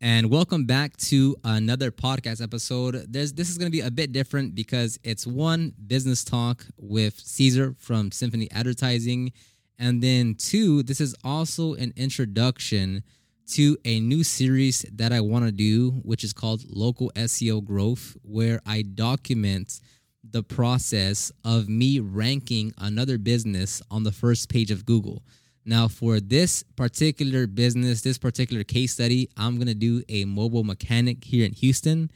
and 0.00 0.30
welcome 0.30 0.64
back 0.64 0.96
to 0.96 1.34
another 1.42 1.90
podcast 1.90 2.40
episode. 2.40 3.04
There's, 3.08 3.32
this 3.32 3.50
is 3.50 3.58
going 3.58 3.66
to 3.66 3.76
be 3.76 3.80
a 3.80 3.90
bit 3.90 4.12
different 4.12 4.54
because 4.54 4.98
it's 5.02 5.26
one 5.26 5.74
business 5.88 6.22
talk 6.22 6.64
with 6.76 7.18
Caesar 7.18 7.74
from 7.78 8.12
Symphony 8.12 8.48
Advertising, 8.52 9.32
and 9.76 10.00
then 10.00 10.36
two, 10.36 10.84
this 10.84 11.00
is 11.00 11.16
also 11.24 11.74
an 11.74 11.92
introduction 11.96 13.02
to 13.48 13.76
a 13.84 13.98
new 13.98 14.22
series 14.22 14.84
that 14.92 15.12
I 15.12 15.20
want 15.20 15.46
to 15.46 15.52
do, 15.52 15.90
which 16.04 16.22
is 16.22 16.32
called 16.32 16.62
Local 16.68 17.10
SEO 17.16 17.64
Growth, 17.64 18.16
where 18.22 18.60
I 18.66 18.82
document 18.82 19.80
the 20.22 20.42
process 20.42 21.32
of 21.44 21.68
me 21.68 21.98
ranking 21.98 22.72
another 22.78 23.18
business 23.18 23.82
on 23.90 24.04
the 24.04 24.12
first 24.12 24.48
page 24.48 24.70
of 24.70 24.86
Google. 24.86 25.24
Now, 25.68 25.86
for 25.86 26.18
this 26.18 26.62
particular 26.62 27.46
business, 27.46 28.00
this 28.00 28.16
particular 28.16 28.64
case 28.64 28.94
study, 28.94 29.28
I'm 29.36 29.56
going 29.56 29.66
to 29.66 29.74
do 29.74 30.02
a 30.08 30.24
mobile 30.24 30.64
mechanic 30.64 31.22
here 31.22 31.44
in 31.44 31.52
Houston. 31.52 32.10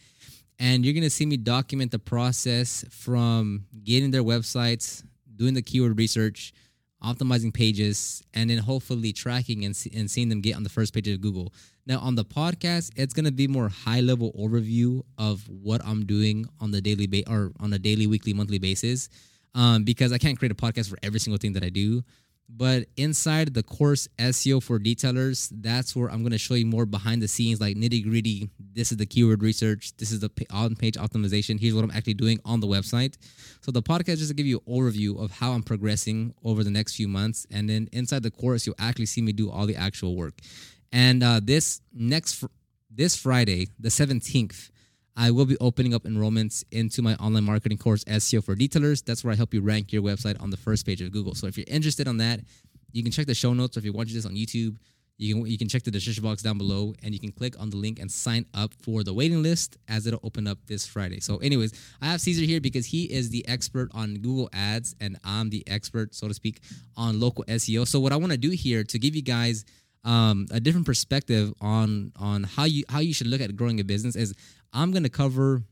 And 0.59 0.87
you're 0.87 0.95
going 0.95 1.03
to 1.03 1.11
see 1.11 1.27
me 1.27 1.37
document 1.37 1.91
the 1.91 1.99
process 1.99 2.83
from 2.89 3.67
getting 3.85 4.11
their 4.11 4.23
websites, 4.23 5.05
doing 5.37 5.53
the 5.53 5.61
keyword 5.61 5.99
research, 5.99 6.55
optimizing 7.05 7.53
pages, 7.53 8.23
and 8.33 8.49
then 8.49 8.57
hopefully 8.57 9.13
tracking 9.13 9.67
and, 9.67 9.77
see, 9.77 9.91
and 9.95 10.11
seeing 10.11 10.31
them 10.31 10.41
get 10.41 10.57
on 10.57 10.63
the 10.63 10.71
first 10.71 10.95
page 10.95 11.07
of 11.09 11.21
Google. 11.21 11.53
Now, 11.85 11.99
on 11.99 12.15
the 12.15 12.25
podcast, 12.25 12.93
it's 12.97 13.13
going 13.13 13.27
to 13.27 13.33
be 13.33 13.49
more 13.49 13.69
high 13.69 14.01
level 14.01 14.33
overview 14.33 15.03
of 15.19 15.47
what 15.51 15.85
I'm 15.85 16.07
doing 16.07 16.47
on 16.59 16.71
the 16.71 16.81
daily 16.81 17.07
ba- 17.07 17.31
or 17.31 17.53
on 17.61 17.75
a 17.75 17.79
daily, 17.79 18.07
weekly, 18.07 18.33
monthly 18.33 18.59
basis, 18.59 19.11
um, 19.55 19.85
because 19.85 20.11
I 20.11 20.17
can't 20.17 20.39
create 20.39 20.53
a 20.53 20.55
podcast 20.55 20.89
for 20.89 20.97
every 21.03 21.21
single 21.21 21.37
thing 21.37 21.53
that 21.53 21.63
I 21.63 21.69
do. 21.69 22.03
But 22.55 22.87
inside 22.99 23.55
the 23.55 23.63
course 23.63 24.09
SEO 24.19 24.63
for 24.63 24.79
detailers, 24.79 25.51
that's 25.51 25.97
where 25.97 26.11
I'm 26.11 26.21
going 26.21 26.33
to 26.33 26.39
show 26.39 26.55
you 26.55 26.67
more 26.67 26.85
behind 26.85 27.23
the 27.23 27.29
scenes, 27.29 27.61
like 27.61 27.77
nitty 27.77 28.05
gritty. 28.05 28.51
This 28.75 28.93
is 28.93 28.99
the 28.99 29.07
keyword 29.07 29.43
research. 29.43 29.97
This 29.97 30.13
is 30.13 30.21
the 30.21 30.31
on 30.51 30.77
page 30.77 30.95
optimization. 30.97 31.59
Here's 31.59 31.75
what 31.75 31.83
I'm 31.83 31.91
actually 31.91 32.15
doing 32.15 32.41
on 32.45 32.61
the 32.61 32.67
website. 32.67 33.17
So 33.63 33.71
the 33.71 33.83
podcast 33.83 34.19
just 34.19 34.29
to 34.29 34.35
give 34.35 34.47
you 34.47 34.61
an 34.67 34.73
overview 34.73 35.23
of 35.23 35.31
how 35.31 35.53
I'm 35.53 35.63
progressing 35.63 36.35
over 36.45 36.63
the 36.63 36.71
next 36.71 36.95
few 36.95 37.09
months. 37.09 37.47
And 37.51 37.71
then 37.71 37.89
inside 37.91 38.23
the 38.23 38.31
course, 38.31 38.67
you'll 38.67 38.77
actually 38.79 39.07
see 39.07 39.23
me 39.23 39.33
do 39.33 39.51
all 39.51 39.67
the 39.67 39.77
actual 39.77 40.15
work. 40.15 40.35
And 40.93 41.23
uh, 41.23 41.41
this 41.43 41.81
next, 41.95 42.45
this 42.91 43.17
Friday, 43.17 43.69
the 43.81 43.89
17th, 43.89 44.71
I 45.17 45.31
will 45.31 45.45
be 45.45 45.57
opening 45.59 45.95
up 45.95 46.05
enrollments 46.05 46.65
into 46.71 47.03
my 47.03 47.15
online 47.17 47.45
marketing 47.45 47.79
course, 47.79 48.05
SEO 48.05 48.43
for 48.43 48.55
Detailers. 48.55 49.05
That's 49.05 49.23
where 49.23 49.33
I 49.33 49.37
help 49.37 49.53
you 49.53 49.61
rank 49.61 49.93
your 49.93 50.03
website 50.03 50.41
on 50.43 50.51
the 50.51 50.57
first 50.57 50.87
page 50.87 51.03
of 51.03 51.13
Google. 51.13 51.35
So 51.35 51.47
if 51.47 51.59
you're 51.59 51.67
interested 51.69 52.09
on 52.09 52.17
that, 52.19 52.41
you 52.93 53.03
can 53.03 53.13
check 53.13 53.27
the 53.27 53.35
show 53.35 53.53
notes. 53.53 53.77
Or 53.77 53.81
if 53.81 53.85
you're 53.85 53.95
watching 53.95 54.15
this 54.15 54.27
on 54.27 54.35
YouTube, 54.35 54.77
you 55.19 55.35
can 55.35 55.47
you 55.47 55.59
can 55.59 55.69
check 55.69 55.83
the 55.83 55.91
description 55.91 56.25
box 56.25 56.43
down 56.43 56.59
below, 56.59 56.95
and 57.03 57.15
you 57.15 57.21
can 57.21 57.31
click 57.31 57.59
on 57.61 57.71
the 57.71 57.77
link 57.77 58.01
and 58.01 58.11
sign 58.11 58.47
up 58.55 58.73
for 58.83 59.05
the 59.05 59.13
waiting 59.13 59.43
list 59.43 59.77
as 59.89 60.07
it'll 60.07 60.21
open 60.25 60.47
up 60.47 60.59
this 60.67 60.87
Friday. 60.87 61.21
So, 61.21 61.37
anyways, 61.39 61.73
I 62.01 62.07
have 62.07 62.21
Caesar 62.21 62.45
here 62.45 62.61
because 62.61 62.87
he 62.87 63.05
is 63.05 63.31
the 63.31 63.47
expert 63.47 63.91
on 63.95 64.15
Google 64.15 64.49
Ads, 64.53 64.97
and 65.01 65.19
I'm 65.23 65.51
the 65.51 65.63
expert, 65.69 66.15
so 66.15 66.29
to 66.29 66.35
speak, 66.35 66.61
on 66.97 67.21
local 67.21 67.45
SEO. 67.45 67.87
So, 67.87 68.01
what 68.01 68.13
I 68.13 68.17
want 68.17 68.33
to 68.33 68.39
do 68.39 68.51
here 68.51 68.83
to 68.85 68.99
give 68.99 69.15
you 69.15 69.23
guys 69.23 69.65
um, 70.05 70.47
a 70.51 70.61
different 70.61 70.87
perspective 70.87 71.53
on 71.61 72.13
on 72.17 72.45
how 72.45 72.65
you 72.65 72.85
how 72.89 73.01
you 73.01 73.15
should 73.15 73.29
look 73.29 73.41
at 73.41 73.55
growing 73.57 73.81
a 73.81 73.85
business 73.85 74.17
is 74.17 74.35
I'm 74.73 74.91
going 74.91 75.05
to 75.05 75.09
cover 75.09 75.63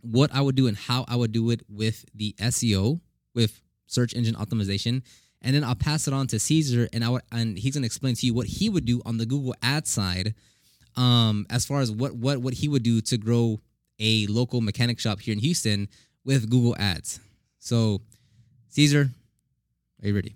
what 0.00 0.34
I 0.34 0.40
would 0.40 0.54
do 0.54 0.66
and 0.66 0.76
how 0.76 1.04
I 1.08 1.16
would 1.16 1.32
do 1.32 1.50
it 1.50 1.62
with 1.68 2.04
the 2.14 2.34
SEO, 2.38 3.00
with 3.34 3.60
search 3.86 4.14
engine 4.14 4.34
optimization. 4.34 5.02
And 5.42 5.54
then 5.54 5.64
I'll 5.64 5.74
pass 5.74 6.08
it 6.08 6.14
on 6.14 6.26
to 6.28 6.38
Caesar, 6.38 6.88
and 6.92 7.04
I 7.04 7.10
would, 7.10 7.22
and 7.30 7.58
he's 7.58 7.74
gonna 7.74 7.86
explain 7.86 8.14
to 8.16 8.26
you 8.26 8.34
what 8.34 8.46
he 8.46 8.68
would 8.68 8.84
do 8.84 9.00
on 9.04 9.18
the 9.18 9.26
Google 9.26 9.54
Ad 9.62 9.86
side, 9.86 10.34
um, 10.96 11.46
as 11.50 11.64
far 11.66 11.80
as 11.80 11.90
what 11.90 12.14
what 12.14 12.38
what 12.38 12.54
he 12.54 12.68
would 12.68 12.82
do 12.82 13.00
to 13.02 13.18
grow 13.18 13.60
a 13.98 14.26
local 14.26 14.60
mechanic 14.60 14.98
shop 14.98 15.20
here 15.20 15.32
in 15.32 15.38
Houston 15.38 15.88
with 16.24 16.50
Google 16.50 16.74
Ads. 16.78 17.20
So, 17.58 18.00
Caesar, 18.70 19.10
are 20.02 20.08
you 20.08 20.14
ready? 20.14 20.34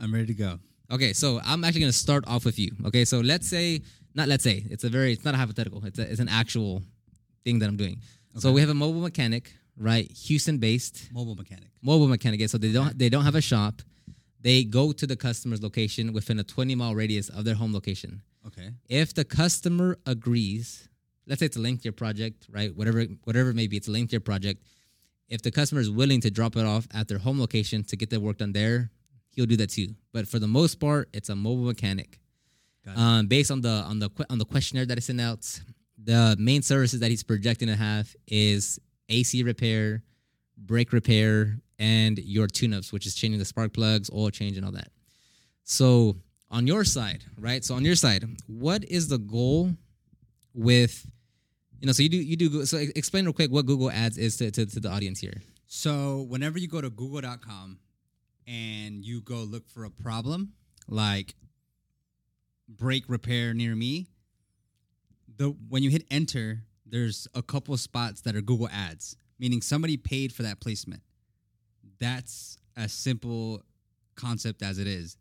I'm 0.00 0.12
ready 0.12 0.26
to 0.26 0.34
go. 0.34 0.58
Okay, 0.90 1.12
so 1.12 1.40
I'm 1.44 1.64
actually 1.64 1.82
gonna 1.82 1.92
start 1.92 2.24
off 2.26 2.44
with 2.44 2.58
you. 2.58 2.72
Okay, 2.86 3.04
so 3.04 3.20
let's 3.20 3.48
say, 3.48 3.82
not 4.14 4.28
let's 4.28 4.42
say, 4.44 4.64
it's 4.70 4.84
a 4.84 4.88
very, 4.88 5.12
it's 5.12 5.24
not 5.24 5.34
a 5.34 5.36
hypothetical. 5.36 5.84
It's 5.84 5.98
a, 5.98 6.10
it's 6.10 6.20
an 6.20 6.28
actual 6.28 6.82
thing 7.44 7.58
that 7.60 7.68
I'm 7.68 7.76
doing. 7.76 7.98
So 8.38 8.52
we 8.52 8.60
have 8.60 8.70
a 8.70 8.74
mobile 8.74 9.00
mechanic, 9.00 9.52
right? 9.76 10.10
Houston 10.26 10.58
based 10.58 11.08
Mobile 11.12 11.34
mechanic. 11.34 11.68
mobile 11.82 12.06
mechanic. 12.08 12.40
yeah, 12.40 12.46
So 12.46 12.58
they 12.58 12.72
don't 12.72 12.96
they 12.98 13.08
don't 13.08 13.24
have 13.24 13.34
a 13.34 13.40
shop. 13.40 13.82
They 14.40 14.64
go 14.64 14.92
to 14.92 15.06
the 15.06 15.16
customer's 15.16 15.62
location 15.62 16.12
within 16.12 16.38
a 16.38 16.42
20 16.44 16.74
mile 16.74 16.94
radius 16.94 17.28
of 17.28 17.44
their 17.44 17.54
home 17.54 17.72
location. 17.74 18.22
Okay. 18.46 18.70
If 18.88 19.12
the 19.14 19.24
customer 19.24 19.98
agrees, 20.06 20.88
let's 21.26 21.40
say 21.40 21.46
it's 21.46 21.56
a 21.56 21.60
linked 21.60 21.84
year 21.84 21.92
project, 21.92 22.46
right? 22.50 22.74
Whatever 22.74 23.02
whatever 23.24 23.50
it 23.50 23.54
may 23.56 23.66
be, 23.66 23.76
it's 23.76 23.88
a 23.88 23.90
linked 23.92 24.12
year 24.12 24.20
project. 24.20 24.64
If 25.28 25.42
the 25.42 25.50
customer 25.50 25.80
is 25.80 25.90
willing 25.90 26.20
to 26.22 26.30
drop 26.30 26.56
it 26.56 26.64
off 26.64 26.88
at 26.92 27.06
their 27.08 27.18
home 27.18 27.38
location 27.38 27.84
to 27.84 27.96
get 27.96 28.10
their 28.10 28.18
work 28.20 28.38
done 28.38 28.52
there, 28.52 28.90
he'll 29.34 29.46
do 29.46 29.56
that 29.56 29.70
too. 29.70 29.94
But 30.12 30.28
for 30.28 30.38
the 30.38 30.48
most 30.48 30.80
part, 30.80 31.08
it's 31.12 31.28
a 31.28 31.36
mobile 31.36 31.64
mechanic. 31.64 32.18
Um, 32.96 33.26
based 33.28 33.50
on 33.50 33.60
the 33.60 33.68
on 33.68 33.98
the 34.00 34.10
on 34.30 34.38
the 34.38 34.44
questionnaire 34.44 34.86
that 34.86 34.98
I 34.98 35.00
sent 35.00 35.20
out, 35.20 35.60
the 36.02 36.36
main 36.38 36.62
services 36.62 37.00
that 37.00 37.10
he's 37.10 37.22
projecting 37.22 37.68
to 37.68 37.76
have 37.76 38.14
is 38.26 38.80
AC 39.08 39.42
repair, 39.42 40.02
brake 40.56 40.92
repair, 40.92 41.58
and 41.78 42.18
your 42.18 42.46
tune-ups, 42.46 42.92
which 42.92 43.06
is 43.06 43.14
changing 43.14 43.38
the 43.38 43.44
spark 43.44 43.72
plugs, 43.72 44.10
oil 44.12 44.30
change, 44.30 44.56
and 44.56 44.66
all 44.66 44.72
that. 44.72 44.88
So 45.64 46.16
on 46.50 46.66
your 46.66 46.84
side, 46.84 47.24
right? 47.38 47.64
So 47.64 47.74
on 47.74 47.84
your 47.84 47.94
side, 47.94 48.24
what 48.46 48.84
is 48.84 49.08
the 49.08 49.18
goal 49.18 49.70
with, 50.52 51.06
you 51.80 51.86
know? 51.86 51.92
So 51.92 52.02
you 52.02 52.08
do 52.08 52.16
you 52.16 52.36
do 52.36 52.64
so. 52.66 52.78
Explain 52.96 53.24
real 53.24 53.34
quick 53.34 53.52
what 53.52 53.66
Google 53.66 53.90
Ads 53.90 54.18
is 54.18 54.36
to 54.38 54.50
to, 54.50 54.66
to 54.66 54.80
the 54.80 54.90
audience 54.90 55.20
here. 55.20 55.42
So 55.66 56.26
whenever 56.28 56.58
you 56.58 56.66
go 56.66 56.80
to 56.80 56.90
google.com 56.90 57.78
and 58.50 59.04
you 59.04 59.20
go 59.20 59.36
look 59.36 59.68
for 59.68 59.84
a 59.84 59.90
problem 59.90 60.52
like 60.88 61.36
brake 62.68 63.04
repair 63.06 63.54
near 63.54 63.76
me, 63.76 64.08
the 65.36 65.54
when 65.68 65.82
you 65.82 65.90
hit 65.90 66.04
enter, 66.10 66.62
there's 66.84 67.28
a 67.34 67.42
couple 67.42 67.76
spots 67.76 68.22
that 68.22 68.34
are 68.34 68.40
Google 68.40 68.68
ads, 68.68 69.16
meaning 69.38 69.62
somebody 69.62 69.96
paid 69.96 70.32
for 70.32 70.42
that 70.42 70.60
placement. 70.60 71.02
That's 72.00 72.58
as 72.76 72.92
simple 72.92 73.62
concept 74.16 74.62
as 74.62 74.78
it 74.78 74.88
is. 74.88 75.16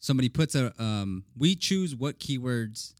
Somebody 0.00 0.28
puts 0.28 0.56
a 0.56 0.72
um, 0.82 1.24
we 1.36 1.54
choose 1.54 1.94
what 1.94 2.18
keywords 2.18 2.94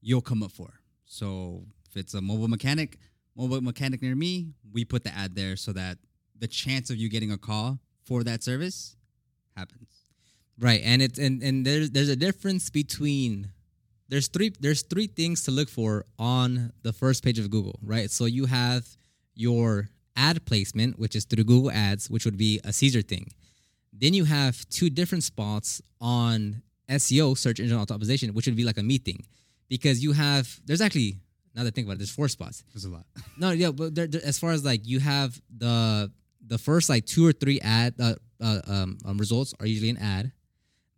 you'll 0.00 0.22
come 0.22 0.42
up 0.42 0.52
for. 0.52 0.80
So 1.04 1.64
if 1.90 1.96
it's 1.98 2.14
a 2.14 2.22
mobile 2.22 2.48
mechanic, 2.48 2.98
mobile 3.36 3.60
mechanic 3.60 4.00
near 4.00 4.14
me, 4.14 4.54
we 4.72 4.86
put 4.86 5.04
the 5.04 5.14
ad 5.14 5.34
there 5.34 5.56
so 5.56 5.72
that 5.72 5.98
the 6.38 6.48
chance 6.48 6.88
of 6.88 6.96
you 6.96 7.10
getting 7.10 7.30
a 7.30 7.38
call 7.38 7.78
for 8.04 8.22
that 8.24 8.42
service 8.42 8.96
happens. 9.56 9.88
Right, 10.58 10.80
and 10.84 11.02
it's 11.02 11.18
and 11.18 11.42
and 11.42 11.66
there's 11.66 11.90
there's 11.90 12.08
a 12.08 12.16
difference 12.16 12.70
between 12.70 13.50
there's 14.08 14.28
three 14.28 14.52
there's 14.60 14.82
three 14.82 15.08
things 15.08 15.42
to 15.44 15.50
look 15.50 15.68
for 15.68 16.04
on 16.18 16.72
the 16.82 16.92
first 16.92 17.24
page 17.24 17.38
of 17.40 17.50
Google, 17.50 17.78
right? 17.82 18.10
So 18.10 18.26
you 18.26 18.46
have 18.46 18.86
your 19.34 19.88
ad 20.16 20.44
placement, 20.46 20.96
which 20.98 21.16
is 21.16 21.24
through 21.24 21.42
Google 21.44 21.72
Ads, 21.72 22.08
which 22.08 22.24
would 22.24 22.36
be 22.36 22.60
a 22.62 22.72
Caesar 22.72 23.02
thing. 23.02 23.32
Then 23.92 24.14
you 24.14 24.24
have 24.24 24.68
two 24.68 24.90
different 24.90 25.24
spots 25.24 25.82
on 26.00 26.62
SEO, 26.88 27.36
search 27.36 27.58
engine 27.58 27.78
optimization, 27.78 28.32
which 28.32 28.46
would 28.46 28.54
be 28.56 28.64
like 28.64 28.78
a 28.78 28.82
me 28.82 28.98
thing, 28.98 29.24
because 29.68 30.04
you 30.04 30.12
have 30.12 30.60
there's 30.66 30.80
actually 30.80 31.16
now 31.56 31.62
that 31.64 31.68
I 31.68 31.74
think 31.74 31.86
about 31.88 31.94
it, 31.94 31.98
there's 31.98 32.10
four 32.14 32.28
spots. 32.28 32.62
There's 32.72 32.84
a 32.84 32.90
lot. 32.90 33.06
No, 33.38 33.50
yeah, 33.50 33.70
but 33.72 33.94
there, 33.94 34.06
there- 34.06 34.24
as 34.24 34.38
far 34.38 34.52
as 34.52 34.64
like 34.64 34.86
you 34.86 35.00
have 35.00 35.40
the 35.56 36.12
the 36.46 36.58
first 36.58 36.88
like 36.88 37.06
two 37.06 37.26
or 37.26 37.32
three 37.32 37.60
ad 37.60 37.94
uh, 38.00 38.14
uh, 38.40 38.60
um, 38.66 38.98
um, 39.04 39.18
results 39.18 39.54
are 39.60 39.66
usually 39.66 39.90
an 39.90 39.96
ad. 39.98 40.32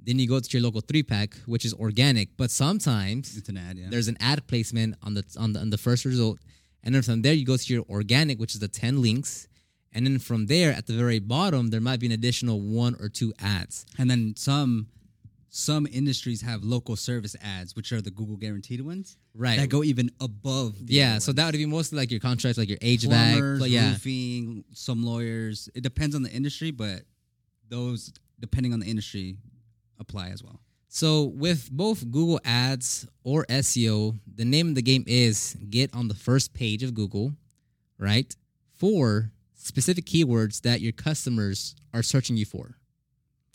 Then 0.01 0.19
you 0.19 0.29
go 0.29 0.39
to 0.39 0.49
your 0.57 0.63
local 0.63 0.81
three 0.81 1.03
pack, 1.03 1.35
which 1.47 1.65
is 1.65 1.75
organic, 1.75 2.37
but 2.37 2.51
sometimes 2.51 3.37
It's 3.37 3.49
an 3.49 3.57
ad, 3.57 3.77
yeah. 3.77 3.87
there's 3.91 4.09
an 4.09 4.17
ad 4.21 4.47
placement 4.47 4.95
on 5.03 5.15
the 5.15 5.25
on 5.39 5.53
the 5.53 5.61
on 5.61 5.71
the 5.71 5.79
first 5.79 6.05
result, 6.05 6.39
and 6.85 6.95
then 6.95 7.03
from 7.03 7.23
there 7.23 7.33
you 7.35 7.45
go 7.45 7.57
to 7.57 7.75
your 7.75 7.85
organic, 7.89 8.39
which 8.39 8.55
is 8.55 8.61
the 8.61 8.69
ten 8.69 9.03
links, 9.03 9.49
and 9.93 10.07
then 10.07 10.19
from 10.19 10.47
there 10.47 10.73
at 10.73 10.87
the 10.87 10.93
very 10.93 11.19
bottom 11.19 11.71
there 11.71 11.81
might 11.81 11.99
be 11.99 12.07
an 12.07 12.13
additional 12.13 12.61
one 12.61 12.95
or 13.01 13.09
two 13.09 13.33
ads. 13.41 13.85
And 13.99 14.09
then 14.09 14.35
some 14.37 14.89
some 15.57 15.87
industries 15.91 16.43
have 16.43 16.63
local 16.63 16.97
service 16.97 17.35
ads, 17.43 17.75
which 17.75 17.91
are 17.91 18.03
the 18.03 18.11
Google 18.11 18.37
guaranteed 18.37 18.83
ones. 18.83 19.17
Right. 19.35 19.59
That 19.59 19.71
go 19.71 19.83
even 19.83 20.11
above 20.21 20.87
the 20.87 20.93
Yeah, 20.93 21.19
so 21.19 21.33
that 21.33 21.47
would 21.47 21.53
be 21.53 21.65
mostly 21.65 21.97
like 21.97 22.11
your 22.11 22.21
contracts, 22.21 22.59
like 22.59 22.69
your 22.69 22.79
HVAC, 22.79 23.09
plumbers, 23.09 23.61
but 23.61 23.71
yeah, 23.71 23.89
roofing, 23.89 24.65
some 24.75 25.03
lawyers. 25.03 25.71
It 25.75 25.83
depends 25.83 26.15
on 26.15 26.23
the 26.23 26.31
industry, 26.31 26.73
but 26.73 27.05
those 27.71 28.13
depending 28.39 28.75
on 28.75 28.81
the 28.81 28.87
industry 28.87 29.39
apply 29.99 30.29
as 30.29 30.45
well. 30.45 30.61
So 30.89 31.25
with 31.25 31.71
both 31.73 32.11
Google 32.11 32.39
Ads 32.45 33.07
or 33.25 33.47
SEO, 33.47 34.19
the 34.35 34.45
name 34.45 34.69
of 34.69 34.75
the 34.75 34.83
game 34.83 35.05
is 35.07 35.57
get 35.71 35.95
on 35.95 36.09
the 36.09 36.15
first 36.15 36.53
page 36.53 36.83
of 36.83 36.93
Google, 36.93 37.33
right? 37.99 38.35
For 38.75 39.31
specific 39.55 40.05
keywords 40.05 40.61
that 40.63 40.83
your 40.83 40.93
customers 40.93 41.75
are 41.95 42.03
searching 42.03 42.37
you 42.37 42.45
for. 42.45 42.77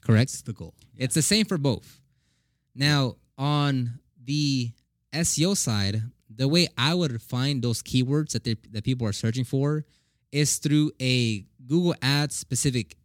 Correct? 0.01 0.31
That's 0.31 0.42
the 0.42 0.53
goal. 0.53 0.74
It's 0.98 1.15
the 1.15 1.21
same 1.21 1.45
for 1.45 1.57
both. 1.57 2.00
Now, 2.75 3.15
on 3.38 4.00
the 4.24 4.71
SEO 5.13 5.56
side, 5.56 6.01
the 6.33 6.48
way 6.48 6.68
I 6.77 6.94
would 6.94 7.21
find 7.21 7.62
those 7.62 7.81
keywords 7.81 8.31
that 8.31 8.44
they, 8.44 8.56
that 8.71 8.83
people 8.83 9.07
are 9.07 9.13
searching 9.13 9.44
for 9.44 9.86
is 10.31 10.57
through 10.57 10.92
a 11.01 11.45
Google 11.65 11.95
Ads 12.01 12.36
specific 12.36 12.95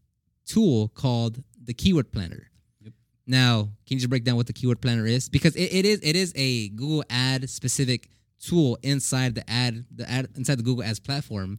tool 0.47 0.89
called 0.89 1.43
the 1.63 1.75
Keyword 1.75 2.13
Planner. 2.13 2.51
Yep. 2.81 2.93
Now, 3.27 3.63
can 3.87 3.97
you 3.97 3.99
just 3.99 4.11
break 4.11 4.25
down 4.25 4.37
what 4.37 4.47
the 4.47 4.53
Keyword 4.53 4.81
Planner 4.81 5.07
is? 5.07 5.29
Because 5.29 5.57
it, 5.57 5.73
it 5.73 5.85
is 5.85 6.01
it 6.03 6.17
is 6.17 6.33
a 6.37 6.69
Google 6.71 7.05
Ad 7.11 7.51
specific 7.51 8.09
tool 8.41 8.79
inside 8.83 9.35
the 9.35 9.49
ad 9.51 9.85
the 9.95 10.09
ad 10.11 10.29
inside 10.37 10.59
the 10.59 10.63
Google 10.63 10.85
Ads 10.85 11.01
platform, 11.01 11.59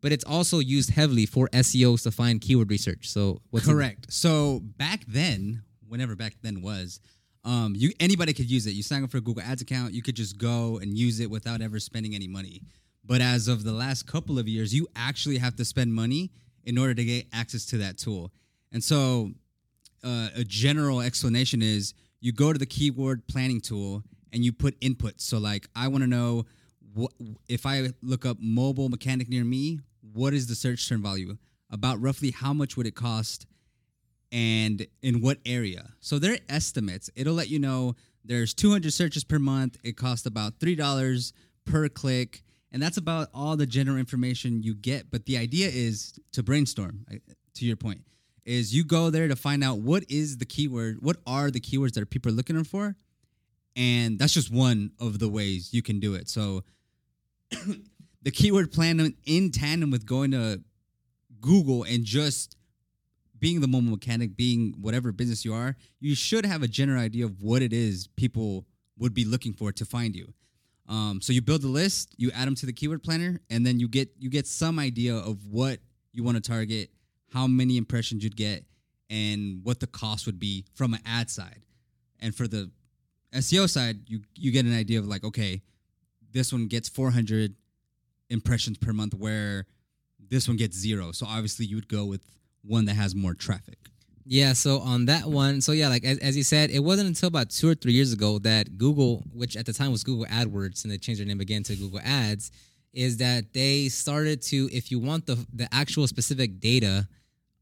but 0.00 0.12
it's 0.12 0.24
also 0.24 0.58
used 0.58 0.90
heavily 0.90 1.26
for 1.26 1.48
SEOs 1.48 2.02
to 2.04 2.10
find 2.10 2.40
keyword 2.40 2.70
research. 2.70 3.08
So 3.08 3.40
what's 3.50 3.66
Correct. 3.66 4.12
So 4.12 4.60
back 4.60 5.04
then, 5.06 5.62
whenever 5.88 6.14
back 6.14 6.34
then 6.42 6.62
was, 6.62 7.00
um, 7.44 7.74
you 7.76 7.92
anybody 8.00 8.32
could 8.32 8.50
use 8.50 8.66
it. 8.66 8.72
You 8.72 8.82
sign 8.82 9.04
up 9.04 9.10
for 9.10 9.18
a 9.18 9.20
Google 9.20 9.42
Ads 9.42 9.62
account, 9.62 9.92
you 9.92 10.02
could 10.02 10.16
just 10.16 10.36
go 10.36 10.78
and 10.78 10.96
use 10.98 11.20
it 11.20 11.30
without 11.30 11.60
ever 11.60 11.78
spending 11.78 12.14
any 12.14 12.28
money. 12.28 12.62
But 13.04 13.20
as 13.20 13.46
of 13.46 13.62
the 13.62 13.72
last 13.72 14.06
couple 14.06 14.38
of 14.38 14.48
years, 14.48 14.74
you 14.74 14.88
actually 14.96 15.38
have 15.38 15.54
to 15.56 15.64
spend 15.64 15.94
money 15.94 16.32
in 16.64 16.76
order 16.76 16.92
to 16.92 17.04
get 17.04 17.26
access 17.32 17.64
to 17.66 17.78
that 17.78 17.98
tool. 17.98 18.32
And 18.72 18.82
so, 18.82 19.30
uh, 20.02 20.28
a 20.36 20.44
general 20.44 21.00
explanation 21.00 21.62
is 21.62 21.94
you 22.20 22.32
go 22.32 22.52
to 22.52 22.58
the 22.58 22.66
keyword 22.66 23.26
planning 23.28 23.60
tool 23.60 24.02
and 24.32 24.44
you 24.44 24.52
put 24.52 24.78
inputs. 24.80 25.20
So, 25.20 25.38
like, 25.38 25.68
I 25.76 25.86
want 25.86 26.02
to 26.02 26.08
know 26.08 26.46
if 27.48 27.66
I 27.66 27.92
look 28.02 28.24
up 28.24 28.38
mobile 28.40 28.88
mechanic 28.88 29.28
near 29.28 29.44
me, 29.44 29.80
what 30.12 30.34
is 30.34 30.46
the 30.46 30.54
search 30.54 30.88
term 30.88 31.02
value? 31.02 31.36
About 31.70 32.00
roughly 32.00 32.30
how 32.30 32.52
much 32.52 32.76
would 32.76 32.86
it 32.86 32.94
cost 32.94 33.46
and 34.32 34.86
in 35.02 35.20
what 35.20 35.38
area. 35.44 35.90
So 36.00 36.18
their 36.18 36.38
estimates, 36.48 37.10
it'll 37.14 37.34
let 37.34 37.48
you 37.48 37.58
know 37.58 37.94
there's 38.24 38.54
200 38.54 38.92
searches 38.92 39.24
per 39.24 39.38
month. 39.38 39.76
It 39.84 39.96
costs 39.96 40.26
about 40.26 40.58
$3 40.58 41.32
per 41.64 41.88
click. 41.88 42.42
And 42.72 42.82
that's 42.82 42.96
about 42.96 43.28
all 43.32 43.56
the 43.56 43.66
general 43.66 43.96
information 43.96 44.62
you 44.62 44.74
get. 44.74 45.10
But 45.10 45.26
the 45.26 45.38
idea 45.38 45.68
is 45.68 46.18
to 46.32 46.42
brainstorm, 46.42 47.06
to 47.54 47.64
your 47.64 47.76
point, 47.76 48.02
is 48.44 48.74
you 48.74 48.84
go 48.84 49.10
there 49.10 49.28
to 49.28 49.36
find 49.36 49.64
out 49.64 49.78
what 49.78 50.04
is 50.08 50.38
the 50.38 50.44
keyword, 50.44 50.98
what 51.00 51.16
are 51.26 51.50
the 51.50 51.60
keywords 51.60 51.92
that 51.94 52.10
people 52.10 52.30
are 52.30 52.34
looking 52.34 52.62
for. 52.64 52.96
And 53.76 54.18
that's 54.18 54.32
just 54.34 54.50
one 54.50 54.92
of 54.98 55.18
the 55.18 55.28
ways 55.28 55.72
you 55.72 55.82
can 55.82 56.00
do 56.00 56.14
it. 56.14 56.28
So 56.28 56.64
the 58.22 58.30
keyword 58.30 58.72
plan 58.72 59.14
in 59.24 59.50
tandem 59.50 59.90
with 59.90 60.06
going 60.06 60.32
to 60.32 60.62
Google 61.40 61.84
and 61.84 62.04
just 62.04 62.56
being 63.38 63.60
the 63.60 63.68
mobile 63.68 63.90
mechanic, 63.90 64.36
being 64.36 64.74
whatever 64.80 65.12
business 65.12 65.44
you 65.44 65.52
are, 65.54 65.76
you 66.00 66.14
should 66.14 66.46
have 66.46 66.62
a 66.62 66.68
general 66.68 67.00
idea 67.00 67.24
of 67.24 67.42
what 67.42 67.62
it 67.62 67.72
is 67.72 68.08
people 68.16 68.66
would 68.98 69.14
be 69.14 69.24
looking 69.24 69.52
for 69.52 69.72
to 69.72 69.84
find 69.84 70.16
you. 70.16 70.32
Um, 70.88 71.20
so 71.20 71.32
you 71.32 71.42
build 71.42 71.62
the 71.62 71.68
list, 71.68 72.14
you 72.16 72.30
add 72.32 72.46
them 72.46 72.54
to 72.56 72.66
the 72.66 72.72
keyword 72.72 73.02
planner, 73.02 73.40
and 73.50 73.66
then 73.66 73.80
you 73.80 73.88
get 73.88 74.08
you 74.18 74.30
get 74.30 74.46
some 74.46 74.78
idea 74.78 75.16
of 75.16 75.46
what 75.46 75.80
you 76.12 76.22
want 76.22 76.36
to 76.36 76.40
target, 76.40 76.90
how 77.32 77.46
many 77.46 77.76
impressions 77.76 78.22
you'd 78.22 78.36
get, 78.36 78.64
and 79.10 79.60
what 79.64 79.80
the 79.80 79.86
cost 79.86 80.26
would 80.26 80.38
be 80.38 80.64
from 80.74 80.94
an 80.94 81.00
ad 81.04 81.28
side. 81.28 81.62
And 82.20 82.34
for 82.34 82.46
the 82.46 82.70
SEO 83.34 83.68
side, 83.68 83.98
you 84.06 84.22
you 84.36 84.52
get 84.52 84.64
an 84.64 84.76
idea 84.76 85.00
of 85.00 85.06
like, 85.06 85.24
okay, 85.24 85.62
this 86.32 86.52
one 86.52 86.66
gets 86.66 86.88
400 86.88 87.54
impressions 88.30 88.78
per 88.78 88.92
month, 88.92 89.14
where 89.14 89.66
this 90.28 90.48
one 90.48 90.56
gets 90.56 90.76
zero. 90.76 91.12
So 91.12 91.26
obviously, 91.26 91.66
you 91.66 91.76
would 91.76 91.88
go 91.88 92.04
with 92.04 92.22
one 92.62 92.84
that 92.86 92.94
has 92.94 93.14
more 93.14 93.34
traffic. 93.34 93.78
Yeah, 94.28 94.54
so 94.54 94.80
on 94.80 95.06
that 95.06 95.26
one, 95.26 95.60
so 95.60 95.70
yeah, 95.70 95.88
like 95.88 96.04
as, 96.04 96.18
as 96.18 96.36
you 96.36 96.42
said, 96.42 96.70
it 96.70 96.80
wasn't 96.80 97.06
until 97.06 97.28
about 97.28 97.50
two 97.50 97.68
or 97.68 97.76
three 97.76 97.92
years 97.92 98.12
ago 98.12 98.40
that 98.40 98.76
Google, 98.76 99.22
which 99.32 99.56
at 99.56 99.66
the 99.66 99.72
time 99.72 99.92
was 99.92 100.02
Google 100.02 100.26
AdWords, 100.26 100.82
and 100.82 100.92
they 100.92 100.98
changed 100.98 101.20
their 101.20 101.28
name 101.28 101.40
again 101.40 101.62
to 101.62 101.76
Google 101.76 102.00
Ads, 102.02 102.50
is 102.92 103.18
that 103.18 103.52
they 103.52 103.88
started 103.88 104.42
to, 104.42 104.68
if 104.72 104.90
you 104.90 104.98
want 104.98 105.26
the 105.26 105.46
the 105.52 105.68
actual 105.72 106.08
specific 106.08 106.58
data 106.58 107.06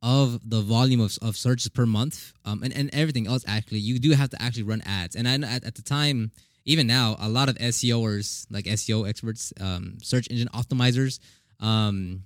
of 0.03 0.39
the 0.49 0.63
volume 0.63 1.01
of, 1.01 1.19
of 1.21 1.37
searches 1.37 1.69
per 1.69 1.85
month, 1.85 2.33
um, 2.47 2.63
and, 2.63 2.75
and 2.75 2.89
everything 2.95 3.27
else, 3.27 3.45
actually, 3.47 3.81
you 3.81 3.99
do 3.99 4.13
have 4.13 4.31
to 4.31 4.41
actually 4.41 4.63
run 4.63 4.83
ads. 4.87 5.17
And 5.17 5.29
I 5.29 5.37
know 5.37 5.47
at, 5.47 5.65
at 5.65 5.75
the 5.75 5.83
time, 5.83 6.31
even 6.65 6.87
now, 6.87 7.17
a 7.19 7.29
lot 7.29 7.49
of 7.49 7.57
SEOers, 7.57 8.47
like 8.51 8.65
SEO 8.65 9.09
experts, 9.09 9.53
um, 9.61 9.99
search 10.03 10.29
engine 10.31 10.49
optimizers, 10.49 11.19
um, 11.61 12.23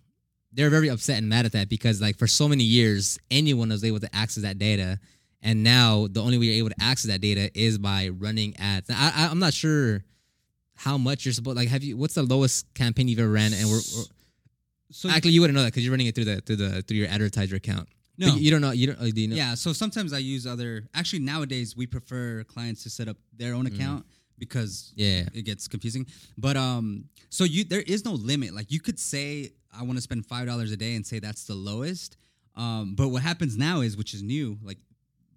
they're 0.52 0.70
very 0.70 0.88
upset 0.88 1.18
and 1.18 1.28
mad 1.28 1.44
at 1.44 1.52
that 1.52 1.68
because 1.68 2.00
like 2.00 2.16
for 2.16 2.26
so 2.26 2.48
many 2.48 2.64
years 2.64 3.18
anyone 3.30 3.68
was 3.68 3.84
able 3.84 4.00
to 4.00 4.14
access 4.14 4.42
that 4.44 4.58
data. 4.58 4.98
And 5.42 5.62
now 5.62 6.08
the 6.10 6.22
only 6.22 6.38
way 6.38 6.46
you're 6.46 6.66
able 6.66 6.70
to 6.70 6.82
access 6.82 7.10
that 7.10 7.20
data 7.20 7.50
is 7.54 7.78
by 7.78 8.08
running 8.08 8.56
ads. 8.58 8.88
Now, 8.88 8.96
I, 8.98 9.24
I, 9.24 9.28
i'm 9.28 9.38
not 9.38 9.54
sure 9.54 10.04
how 10.74 10.96
much 10.96 11.24
you're 11.24 11.34
supposed 11.34 11.56
like 11.56 11.68
have 11.68 11.82
you 11.82 11.96
what's 11.96 12.14
the 12.14 12.22
lowest 12.22 12.72
campaign 12.74 13.08
you've 13.08 13.18
ever 13.18 13.30
ran? 13.30 13.52
And 13.52 13.66
we're, 13.68 13.80
we're 13.96 14.04
So 14.90 15.10
actually 15.10 15.32
you 15.32 15.40
wouldn't 15.40 15.56
know 15.56 15.62
that 15.62 15.72
because 15.72 15.84
you're 15.84 15.92
running 15.92 16.06
it 16.06 16.14
through 16.14 16.24
the 16.24 16.40
through 16.40 16.56
the 16.56 16.82
through 16.82 16.96
your 16.96 17.08
advertiser 17.08 17.56
account. 17.56 17.88
No, 18.16 18.32
But 18.32 18.40
you, 18.40 18.50
don't 18.50 18.60
know 18.60 18.72
you 18.72 18.92
don't 18.92 19.14
do 19.14 19.20
you 19.20 19.28
know? 19.28 19.36
Yeah. 19.36 19.54
So 19.54 19.72
sometimes 19.72 20.12
I 20.12 20.18
use 20.18 20.44
other. 20.44 20.88
Actually, 20.92 21.20
nowadays 21.20 21.76
we 21.76 21.86
prefer 21.86 22.42
clients 22.44 22.82
to 22.82 22.90
set 22.90 23.06
up 23.06 23.16
their 23.36 23.54
own 23.54 23.66
account 23.66 24.06
because 24.38 24.92
yeah 24.96 25.24
it 25.34 25.42
gets 25.42 25.68
confusing. 25.68 26.06
But 26.36 26.56
um, 26.56 27.04
so 27.30 27.44
you 27.44 27.64
there 27.64 27.82
is 27.82 28.04
no 28.04 28.12
limit. 28.12 28.54
Like 28.54 28.70
you 28.70 28.80
could 28.80 28.98
say 28.98 29.52
I 29.76 29.82
want 29.82 29.96
to 29.96 30.02
spend 30.02 30.26
five 30.26 30.46
dollars 30.46 30.72
a 30.72 30.76
day 30.76 30.94
and 30.94 31.06
say 31.06 31.18
that's 31.18 31.44
the 31.44 31.54
lowest. 31.54 32.16
Um, 32.56 32.94
but 32.96 33.08
what 33.08 33.22
happens 33.22 33.56
now 33.56 33.80
is, 33.82 33.96
which 33.96 34.14
is 34.14 34.22
new, 34.22 34.58
like 34.62 34.78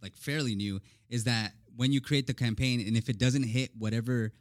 like 0.01 0.15
fairly 0.15 0.56
new, 0.56 0.80
is 1.09 1.25
that 1.25 1.53
when 1.75 1.92
you 1.92 2.01
create 2.01 2.27
the 2.27 2.33
campaign 2.33 2.83
and 2.86 2.98
if 2.98 3.09
it 3.09 3.18
doesn't 3.18 3.44
hit 3.44 3.71
whatever 3.77 4.31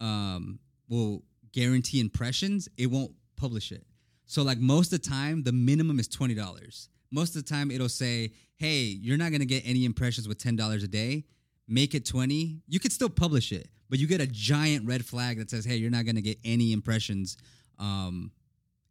um 0.00 0.58
will 0.88 1.22
guarantee 1.52 2.00
impressions, 2.00 2.68
it 2.76 2.86
won't 2.88 3.12
publish 3.36 3.72
it. 3.72 3.84
So 4.26 4.42
like 4.42 4.58
most 4.58 4.92
of 4.92 5.02
the 5.02 5.08
time, 5.08 5.42
the 5.42 5.52
minimum 5.52 5.98
is 5.98 6.08
twenty 6.08 6.34
dollars. 6.34 6.88
Most 7.10 7.36
of 7.36 7.44
the 7.44 7.48
time, 7.48 7.70
it'll 7.70 7.88
say, 7.88 8.32
"Hey, 8.56 8.82
you're 8.82 9.16
not 9.16 9.30
gonna 9.30 9.44
get 9.44 9.62
any 9.64 9.84
impressions 9.84 10.26
with 10.26 10.38
ten 10.38 10.56
dollars 10.56 10.82
a 10.82 10.88
day. 10.88 11.24
Make 11.68 11.94
it 11.94 12.04
twenty. 12.04 12.60
You 12.68 12.80
could 12.80 12.92
still 12.92 13.08
publish 13.08 13.52
it, 13.52 13.68
but 13.88 13.98
you 13.98 14.06
get 14.06 14.20
a 14.20 14.26
giant 14.26 14.86
red 14.86 15.04
flag 15.04 15.38
that 15.38 15.50
says, 15.50 15.64
"Hey, 15.64 15.76
you're 15.76 15.90
not 15.90 16.04
gonna 16.06 16.20
get 16.20 16.38
any 16.44 16.72
impressions." 16.72 17.36
Um, 17.78 18.32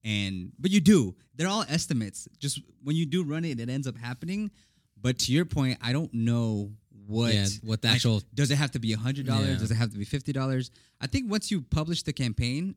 and 0.04 0.52
but 0.60 0.72
you 0.72 0.80
do. 0.80 1.16
They're 1.36 1.48
all 1.48 1.66
estimates. 1.68 2.28
Just 2.40 2.62
when 2.84 2.96
you 2.96 3.06
do 3.06 3.24
run 3.24 3.46
it, 3.46 3.60
it 3.60 3.70
ends 3.70 3.88
up 3.88 3.98
happening. 3.98 4.52
But 5.02 5.20
to 5.20 5.32
your 5.32 5.46
point, 5.46 5.78
I 5.82 5.92
don't 5.94 6.14
know 6.14 6.72
what 7.08 7.34
Yeah, 7.34 7.48
what 7.64 7.82
the 7.82 7.90
actual- 7.90 8.24
does 8.34 8.50
it 8.52 8.56
have 8.56 8.72
to 8.72 8.80
be 8.80 8.94
a 8.94 8.98
hundred 8.98 9.26
dollars? 9.26 9.50
Yeah. 9.50 9.58
Does 9.60 9.72
it 9.72 9.76
have 9.76 9.92
to 9.92 9.98
be 9.98 10.06
fifty 10.06 10.32
dollars? 10.34 10.72
I 11.02 11.08
think 11.08 11.30
once 11.30 11.52
you 11.52 11.62
publish 11.62 12.04
the 12.04 12.14
campaign, 12.14 12.76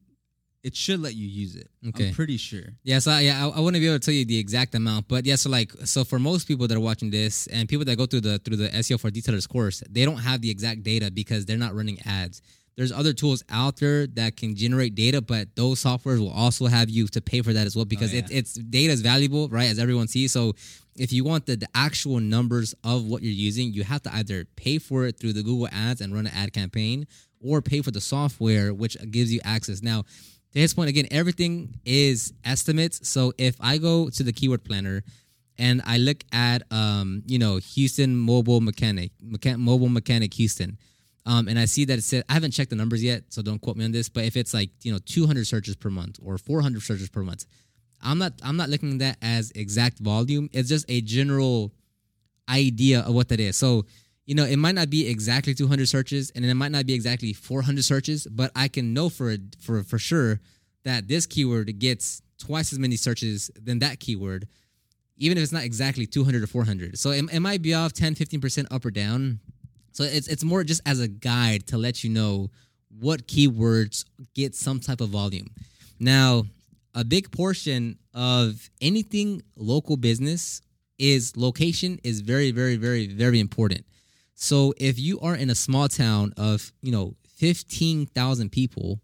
it 0.63 0.75
should 0.75 1.01
let 1.01 1.15
you 1.15 1.27
use 1.27 1.55
it. 1.55 1.69
Okay. 1.89 2.09
I'm 2.09 2.15
pretty 2.15 2.37
sure. 2.37 2.65
Yeah, 2.83 2.99
so 2.99 3.13
I- 3.13 3.21
yeah, 3.21 3.47
I, 3.47 3.59
I 3.59 3.61
wouldn't 3.61 3.81
be 3.81 3.87
able 3.87 3.99
to 3.99 4.05
tell 4.05 4.15
you 4.15 4.25
the 4.25 4.39
exact 4.39 4.75
amount, 4.75 5.09
but 5.09 5.25
yeah, 5.25 5.37
so 5.37 5.51
like, 5.51 5.73
so 5.85 6.05
for 6.05 6.19
most 6.19 6.49
people 6.49 6.67
that 6.69 6.77
are 6.77 6.81
watching 6.81 7.11
this 7.11 7.47
and 7.49 7.69
people 7.69 7.85
that 7.85 7.97
go 7.97 8.07
through 8.07 8.23
the 8.23 8.39
through 8.39 8.57
the 8.57 8.69
SEO 8.69 9.01
for 9.01 9.11
detailers 9.11 9.49
course, 9.49 9.83
they 9.89 10.05
don't 10.05 10.19
have 10.19 10.41
the 10.41 10.51
exact 10.51 10.83
data 10.83 11.11
because 11.11 11.47
they're 11.47 11.57
not 11.57 11.75
running 11.75 11.99
ads. 12.05 12.43
There's 12.77 12.93
other 12.93 13.13
tools 13.13 13.43
out 13.51 13.79
there 13.79 14.07
that 14.07 14.37
can 14.37 14.55
generate 14.55 14.95
data, 14.95 15.21
but 15.21 15.49
those 15.57 15.83
softwares 15.83 16.21
will 16.21 16.31
also 16.31 16.67
have 16.67 16.89
you 16.89 17.09
to 17.09 17.21
pay 17.21 17.43
for 17.43 17.53
that 17.53 17.67
as 17.67 17.75
well 17.75 17.85
because 17.85 18.13
oh, 18.13 18.19
yeah. 18.19 18.25
it, 18.25 18.31
it's 18.31 18.55
data 18.55 18.93
is 18.93 19.01
valuable, 19.01 19.49
right? 19.49 19.69
As 19.69 19.81
everyone 19.81 20.07
sees. 20.07 20.31
So 20.31 20.53
if 20.95 21.13
you 21.13 21.25
want 21.25 21.47
the, 21.47 21.57
the 21.57 21.67
actual 21.75 22.21
numbers 22.21 22.77
of 22.85 23.05
what 23.07 23.25
you're 23.25 23.33
using, 23.33 23.73
you 23.73 23.83
have 23.83 24.03
to 24.05 24.15
either 24.15 24.45
pay 24.55 24.79
for 24.79 25.07
it 25.07 25.19
through 25.19 25.33
the 25.33 25.43
Google 25.43 25.69
Ads 25.73 26.01
and 26.01 26.15
run 26.15 26.29
an 26.29 26.33
ad 26.33 26.53
campaign, 26.53 27.09
or 27.45 27.63
pay 27.63 27.83
for 27.83 27.91
the 27.91 28.01
software 28.01 28.73
which 28.73 28.97
gives 29.11 29.33
you 29.33 29.41
access. 29.45 29.83
Now, 29.83 30.05
to 30.53 30.59
his 30.59 30.75
point 30.75 30.89
again, 30.89 31.07
everything 31.11 31.79
is 31.85 32.33
estimates. 32.45 33.09
So 33.09 33.33
if 33.39 33.57
I 33.61 33.79
go 33.79 34.09
to 34.11 34.23
the 34.23 34.33
keyword 34.33 34.65
planner 34.65 35.05
and 35.59 35.83
I 35.85 35.99
look 35.99 36.25
at 36.33 36.63
um, 36.71 37.23
you 37.27 37.39
know, 37.39 37.57
Houston 37.57 38.17
mobile 38.17 38.61
mechanic, 38.61 39.13
mechan- 39.23 39.59
mobile 39.59 39.89
mechanic 39.89 40.35
Houston, 40.35 40.79
um, 41.27 41.47
and 41.49 41.59
I 41.59 41.67
see 41.67 41.85
that 41.85 41.99
it 41.99 42.03
said 42.03 42.25
I 42.29 42.33
haven't 42.33 42.53
checked 42.53 42.71
the 42.71 42.77
numbers 42.77 43.05
yet, 43.05 43.25
so 43.29 43.43
don't 43.43 43.61
quote 43.61 43.77
me 43.77 43.85
on 43.85 43.93
this. 43.93 44.09
But 44.09 44.25
if 44.25 44.37
it's 44.37 44.55
like 44.55 44.71
you 44.83 44.93
know 44.93 44.99
200 45.05 45.47
searches 45.47 45.77
per 45.77 45.91
month 45.91 46.19
or 46.23 46.39
400 46.39 46.83
searches 46.83 47.11
per 47.11 47.23
month, 47.23 47.45
I'm 48.03 48.19
not 48.19 48.33
I'm 48.43 48.57
not 48.57 48.71
looking 48.71 48.93
at 48.93 48.99
that 49.01 49.19
as 49.21 49.51
exact 49.51 49.99
volume. 49.99 50.49
It's 50.53 50.71
just 50.71 50.87
a 50.89 51.03
general 51.03 51.73
idea 52.49 53.01
of 53.01 53.15
what 53.15 53.29
that 53.29 53.41
is. 53.41 53.57
So 53.57 53.85
you 54.29 54.35
know, 54.35 54.45
it 54.45 54.59
might 54.59 54.75
not 54.75 54.91
be 54.91 55.09
exactly 55.09 55.55
200 55.55 55.89
searches, 55.89 56.31
and 56.35 56.45
it 56.45 56.53
might 56.53 56.71
not 56.71 56.85
be 56.85 56.93
exactly 56.93 57.33
400 57.33 57.83
searches, 57.83 58.27
but 58.27 58.53
I 58.55 58.69
can 58.69 58.93
know 58.93 59.09
for 59.09 59.35
for 59.59 59.83
for 59.83 59.99
sure 59.99 60.39
that 60.85 61.09
this 61.09 61.25
keyword 61.25 61.79
gets 61.79 62.21
twice 62.39 62.71
as 62.71 62.79
many 62.79 62.97
searches 62.97 63.51
than 63.59 63.79
that 63.79 64.01
keyword, 64.01 64.47
even 65.17 65.39
if 65.39 65.45
it's 65.45 65.53
not 65.53 65.65
exactly 65.65 66.05
200 66.05 66.43
or 66.43 66.47
400. 66.47 66.99
So 66.99 67.11
it, 67.11 67.25
it 67.33 67.41
might 67.41 67.63
be 67.63 67.73
off 67.73 67.95
10, 67.95 68.15
15% 68.15 68.67
up 68.71 68.85
or 68.85 68.91
down. 68.91 69.41
So 69.93 70.05
it's 70.05 70.29
it's 70.29 70.45
more 70.45 70.63
just 70.63 70.83
as 70.85 71.01
a 71.01 71.09
guide 71.09 71.67
to 71.69 71.79
let 71.79 72.05
you 72.05 72.11
know 72.11 72.51
what 73.01 73.27
keywords 73.29 74.05
get 74.35 74.55
some 74.55 74.79
type 74.79 75.01
of 75.01 75.09
volume. 75.09 75.49
Now, 75.99 76.45
a 76.95 77.03
big 77.03 77.33
portion 77.33 77.99
of 78.13 78.69
anything 78.83 79.43
local 79.57 79.97
business 79.97 80.61
is 80.99 81.35
location 81.35 81.99
is 82.05 82.21
very 82.21 82.51
very 82.51 82.77
very 82.77 83.07
very 83.07 83.41
important. 83.41 83.87
So 84.41 84.73
if 84.77 85.01
you 85.01 85.19
are 85.19 85.35
in 85.35 85.51
a 85.51 85.55
small 85.57 85.89
town 85.89 86.33
of, 86.37 86.73
you 86.81 86.93
know, 86.93 87.17
15,000 87.39 88.51
people 88.53 89.01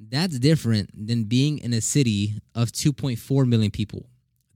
That's 0.00 0.38
different 0.38 0.90
than 0.94 1.24
being 1.24 1.58
in 1.58 1.72
a 1.72 1.80
city 1.80 2.34
of 2.54 2.70
2.4 2.70 3.48
million 3.48 3.70
people. 3.70 4.06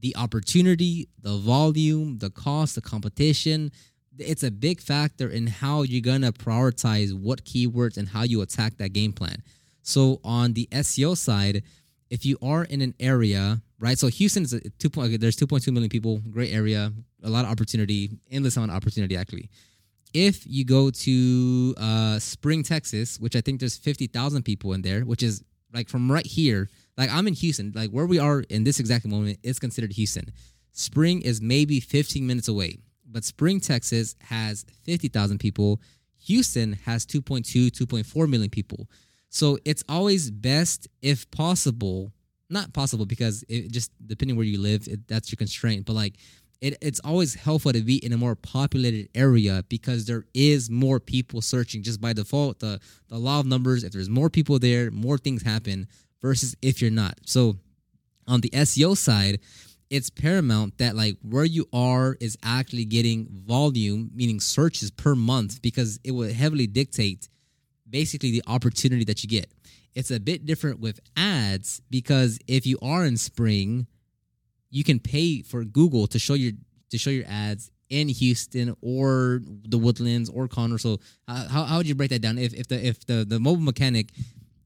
The 0.00 0.14
opportunity, 0.16 1.08
the 1.20 1.36
volume, 1.36 2.18
the 2.18 2.30
cost, 2.30 2.74
the 2.74 2.80
competition, 2.80 3.70
it's 4.18 4.42
a 4.42 4.50
big 4.50 4.80
factor 4.80 5.28
in 5.28 5.46
how 5.46 5.82
you're 5.82 6.00
going 6.00 6.22
to 6.22 6.32
prioritize 6.32 7.12
what 7.12 7.44
keywords 7.44 7.96
and 7.96 8.08
how 8.08 8.22
you 8.22 8.40
attack 8.42 8.76
that 8.78 8.92
game 8.92 9.12
plan. 9.12 9.42
So 9.82 10.20
on 10.22 10.52
the 10.52 10.68
SEO 10.70 11.16
side, 11.16 11.62
if 12.10 12.24
you 12.24 12.36
are 12.42 12.64
in 12.64 12.82
an 12.82 12.94
area, 13.00 13.60
right? 13.80 13.98
So 13.98 14.08
Houston 14.08 14.44
is 14.44 14.52
a 14.52 14.60
two 14.78 14.90
point. 14.90 15.18
There's 15.20 15.36
2.2 15.36 15.72
million 15.72 15.90
people, 15.90 16.20
great 16.30 16.52
area, 16.52 16.92
a 17.22 17.30
lot 17.30 17.44
of 17.44 17.50
opportunity, 17.50 18.10
endless 18.30 18.56
amount 18.56 18.70
of 18.70 18.76
opportunity 18.76 19.16
actually. 19.16 19.48
If 20.14 20.46
you 20.46 20.64
go 20.64 20.90
to 20.90 21.74
uh, 21.78 22.18
Spring, 22.18 22.62
Texas, 22.62 23.18
which 23.18 23.34
I 23.34 23.40
think 23.40 23.60
there's 23.60 23.76
50,000 23.76 24.42
people 24.42 24.72
in 24.72 24.82
there, 24.82 25.02
which 25.02 25.22
is 25.22 25.42
like 25.72 25.88
from 25.88 26.10
right 26.10 26.26
here, 26.26 26.68
like 26.96 27.10
I'm 27.10 27.26
in 27.26 27.34
Houston, 27.34 27.72
like 27.74 27.90
where 27.90 28.06
we 28.06 28.18
are 28.18 28.40
in 28.40 28.64
this 28.64 28.78
exact 28.78 29.06
moment 29.06 29.38
is 29.42 29.58
considered 29.58 29.92
Houston. 29.92 30.32
Spring 30.72 31.22
is 31.22 31.40
maybe 31.40 31.80
15 31.80 32.26
minutes 32.26 32.48
away, 32.48 32.78
but 33.06 33.24
Spring, 33.24 33.60
Texas 33.60 34.16
has 34.20 34.64
50,000 34.84 35.38
people. 35.38 35.80
Houston 36.24 36.74
has 36.84 37.04
2.2, 37.06 37.70
2.4 37.70 38.28
million 38.28 38.50
people. 38.50 38.88
So 39.28 39.58
it's 39.64 39.82
always 39.88 40.30
best, 40.30 40.88
if 41.00 41.30
possible, 41.30 42.12
not 42.50 42.72
possible 42.74 43.06
because 43.06 43.44
it 43.48 43.72
just 43.72 43.90
depending 44.06 44.36
where 44.36 44.44
you 44.44 44.60
live, 44.60 44.86
it, 44.86 45.08
that's 45.08 45.32
your 45.32 45.36
constraint. 45.36 45.86
But 45.86 45.94
like, 45.94 46.14
it, 46.62 46.78
it's 46.80 47.00
always 47.00 47.34
helpful 47.34 47.72
to 47.72 47.82
be 47.82 47.96
in 47.96 48.12
a 48.12 48.16
more 48.16 48.36
populated 48.36 49.08
area 49.16 49.64
because 49.68 50.06
there 50.06 50.24
is 50.32 50.70
more 50.70 51.00
people 51.00 51.42
searching 51.42 51.82
just 51.82 52.00
by 52.00 52.12
default. 52.12 52.60
The 52.60 52.80
the 53.08 53.18
law 53.18 53.40
of 53.40 53.46
numbers. 53.46 53.82
If 53.82 53.92
there's 53.92 54.08
more 54.08 54.30
people 54.30 54.58
there, 54.60 54.90
more 54.90 55.18
things 55.18 55.42
happen. 55.42 55.88
Versus 56.22 56.54
if 56.62 56.80
you're 56.80 56.92
not. 56.92 57.18
So 57.26 57.56
on 58.28 58.42
the 58.42 58.50
SEO 58.50 58.96
side, 58.96 59.40
it's 59.90 60.08
paramount 60.08 60.78
that 60.78 60.94
like 60.94 61.16
where 61.22 61.44
you 61.44 61.66
are 61.72 62.16
is 62.20 62.38
actually 62.44 62.84
getting 62.84 63.26
volume, 63.28 64.12
meaning 64.14 64.38
searches 64.38 64.92
per 64.92 65.16
month, 65.16 65.60
because 65.62 65.98
it 66.04 66.12
will 66.12 66.32
heavily 66.32 66.68
dictate 66.68 67.28
basically 67.90 68.30
the 68.30 68.42
opportunity 68.46 69.04
that 69.04 69.24
you 69.24 69.28
get. 69.28 69.50
It's 69.96 70.12
a 70.12 70.20
bit 70.20 70.46
different 70.46 70.78
with 70.78 71.00
ads 71.16 71.82
because 71.90 72.38
if 72.46 72.66
you 72.66 72.78
are 72.80 73.04
in 73.04 73.16
spring, 73.16 73.88
you 74.72 74.82
can 74.82 74.98
pay 74.98 75.42
for 75.42 75.64
Google 75.64 76.08
to 76.08 76.18
show 76.18 76.34
your 76.34 76.52
to 76.90 76.98
show 76.98 77.10
your 77.10 77.26
ads 77.28 77.70
in 77.90 78.08
Houston 78.08 78.74
or 78.80 79.40
the 79.44 79.78
Woodlands 79.78 80.30
or 80.30 80.48
Conroe. 80.48 80.80
So 80.80 80.98
uh, 81.28 81.46
how 81.48 81.64
how 81.64 81.76
would 81.76 81.86
you 81.86 81.94
break 81.94 82.10
that 82.10 82.22
down? 82.22 82.38
If 82.38 82.54
if 82.54 82.66
the 82.66 82.84
if 82.84 83.06
the 83.06 83.24
the 83.28 83.38
mobile 83.38 83.62
mechanic 83.62 84.08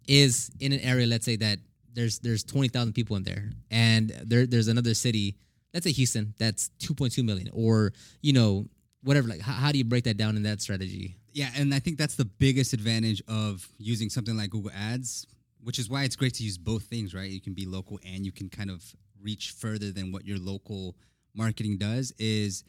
is 0.07 0.51
in 0.61 0.73
an 0.73 0.81
area, 0.81 1.07
let's 1.07 1.27
say 1.27 1.37
that 1.37 1.59
there's 1.93 2.21
there's 2.21 2.45
twenty 2.45 2.69
thousand 2.69 2.95
people 2.95 3.17
in 3.17 3.25
there, 3.25 3.51
and 3.71 4.11
there 4.25 4.47
there's 4.47 4.69
another 4.69 4.95
city, 4.95 5.37
let's 5.75 5.85
say 5.85 5.93
Houston, 5.93 6.35
that's 6.39 6.71
two 6.79 6.95
point 6.95 7.13
two 7.13 7.25
million, 7.25 7.51
or 7.53 7.93
you 8.23 8.33
know 8.33 8.67
whatever. 9.03 9.29
Like 9.29 9.41
how, 9.41 9.55
how 9.55 9.73
do 9.73 9.79
you 9.79 9.85
break 9.85 10.05
that 10.05 10.17
down 10.17 10.37
in 10.37 10.45
that 10.45 10.63
strategy? 10.63 11.17
Yeah, 11.33 11.51
and 11.57 11.75
I 11.75 11.81
think 11.81 11.99
that's 11.99 12.15
the 12.15 12.25
biggest 12.25 12.73
advantage 12.73 13.23
of 13.29 13.69
using 13.77 14.09
something 14.09 14.37
like 14.37 14.51
Google 14.51 14.71
Ads, 14.75 15.27
which 15.63 15.79
is 15.79 15.91
why 15.91 16.05
it's 16.05 16.17
great 16.17 16.35
to 16.35 16.45
use 16.45 16.57
both 16.57 16.85
things, 16.85 17.13
right? 17.13 17.29
You 17.29 17.41
can 17.41 17.55
be 17.55 17.67
local 17.67 17.99
and 18.07 18.25
you 18.25 18.33
can 18.33 18.49
kind 18.49 18.71
of 18.71 18.83
reach 19.27 19.51
further 19.51 19.91
than 19.91 20.13
what 20.13 20.25
your 20.25 20.39
local 20.39 20.97
marketing 21.35 21.77
does 21.77 22.13
is 22.19 22.65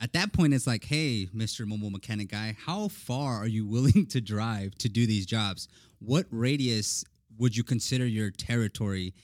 at 0.00 0.12
that 0.12 0.32
point 0.32 0.52
it's 0.52 0.66
like, 0.66 0.84
"Hey, 0.84 1.28
Mr. 1.34 1.64
Mobile 1.64 1.90
Mechanic 1.90 2.28
guy, 2.28 2.56
how 2.66 2.88
far 2.88 3.36
are 3.36 3.46
you 3.46 3.64
willing 3.64 4.06
to 4.14 4.20
drive 4.20 4.76
to 4.78 4.88
do 4.88 5.06
these 5.06 5.24
jobs? 5.24 5.68
What 6.00 6.26
radius 6.30 7.04
would 7.38 7.56
you 7.56 7.64
consider 7.64 8.06
your 8.06 8.30
territory 8.30 9.14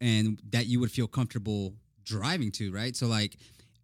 and 0.00 0.40
that 0.50 0.66
you 0.66 0.78
would 0.80 0.92
feel 0.92 1.08
comfortable 1.08 1.74
driving 2.04 2.52
to, 2.52 2.70
right? 2.72 2.94
So 2.94 3.06
like 3.06 3.36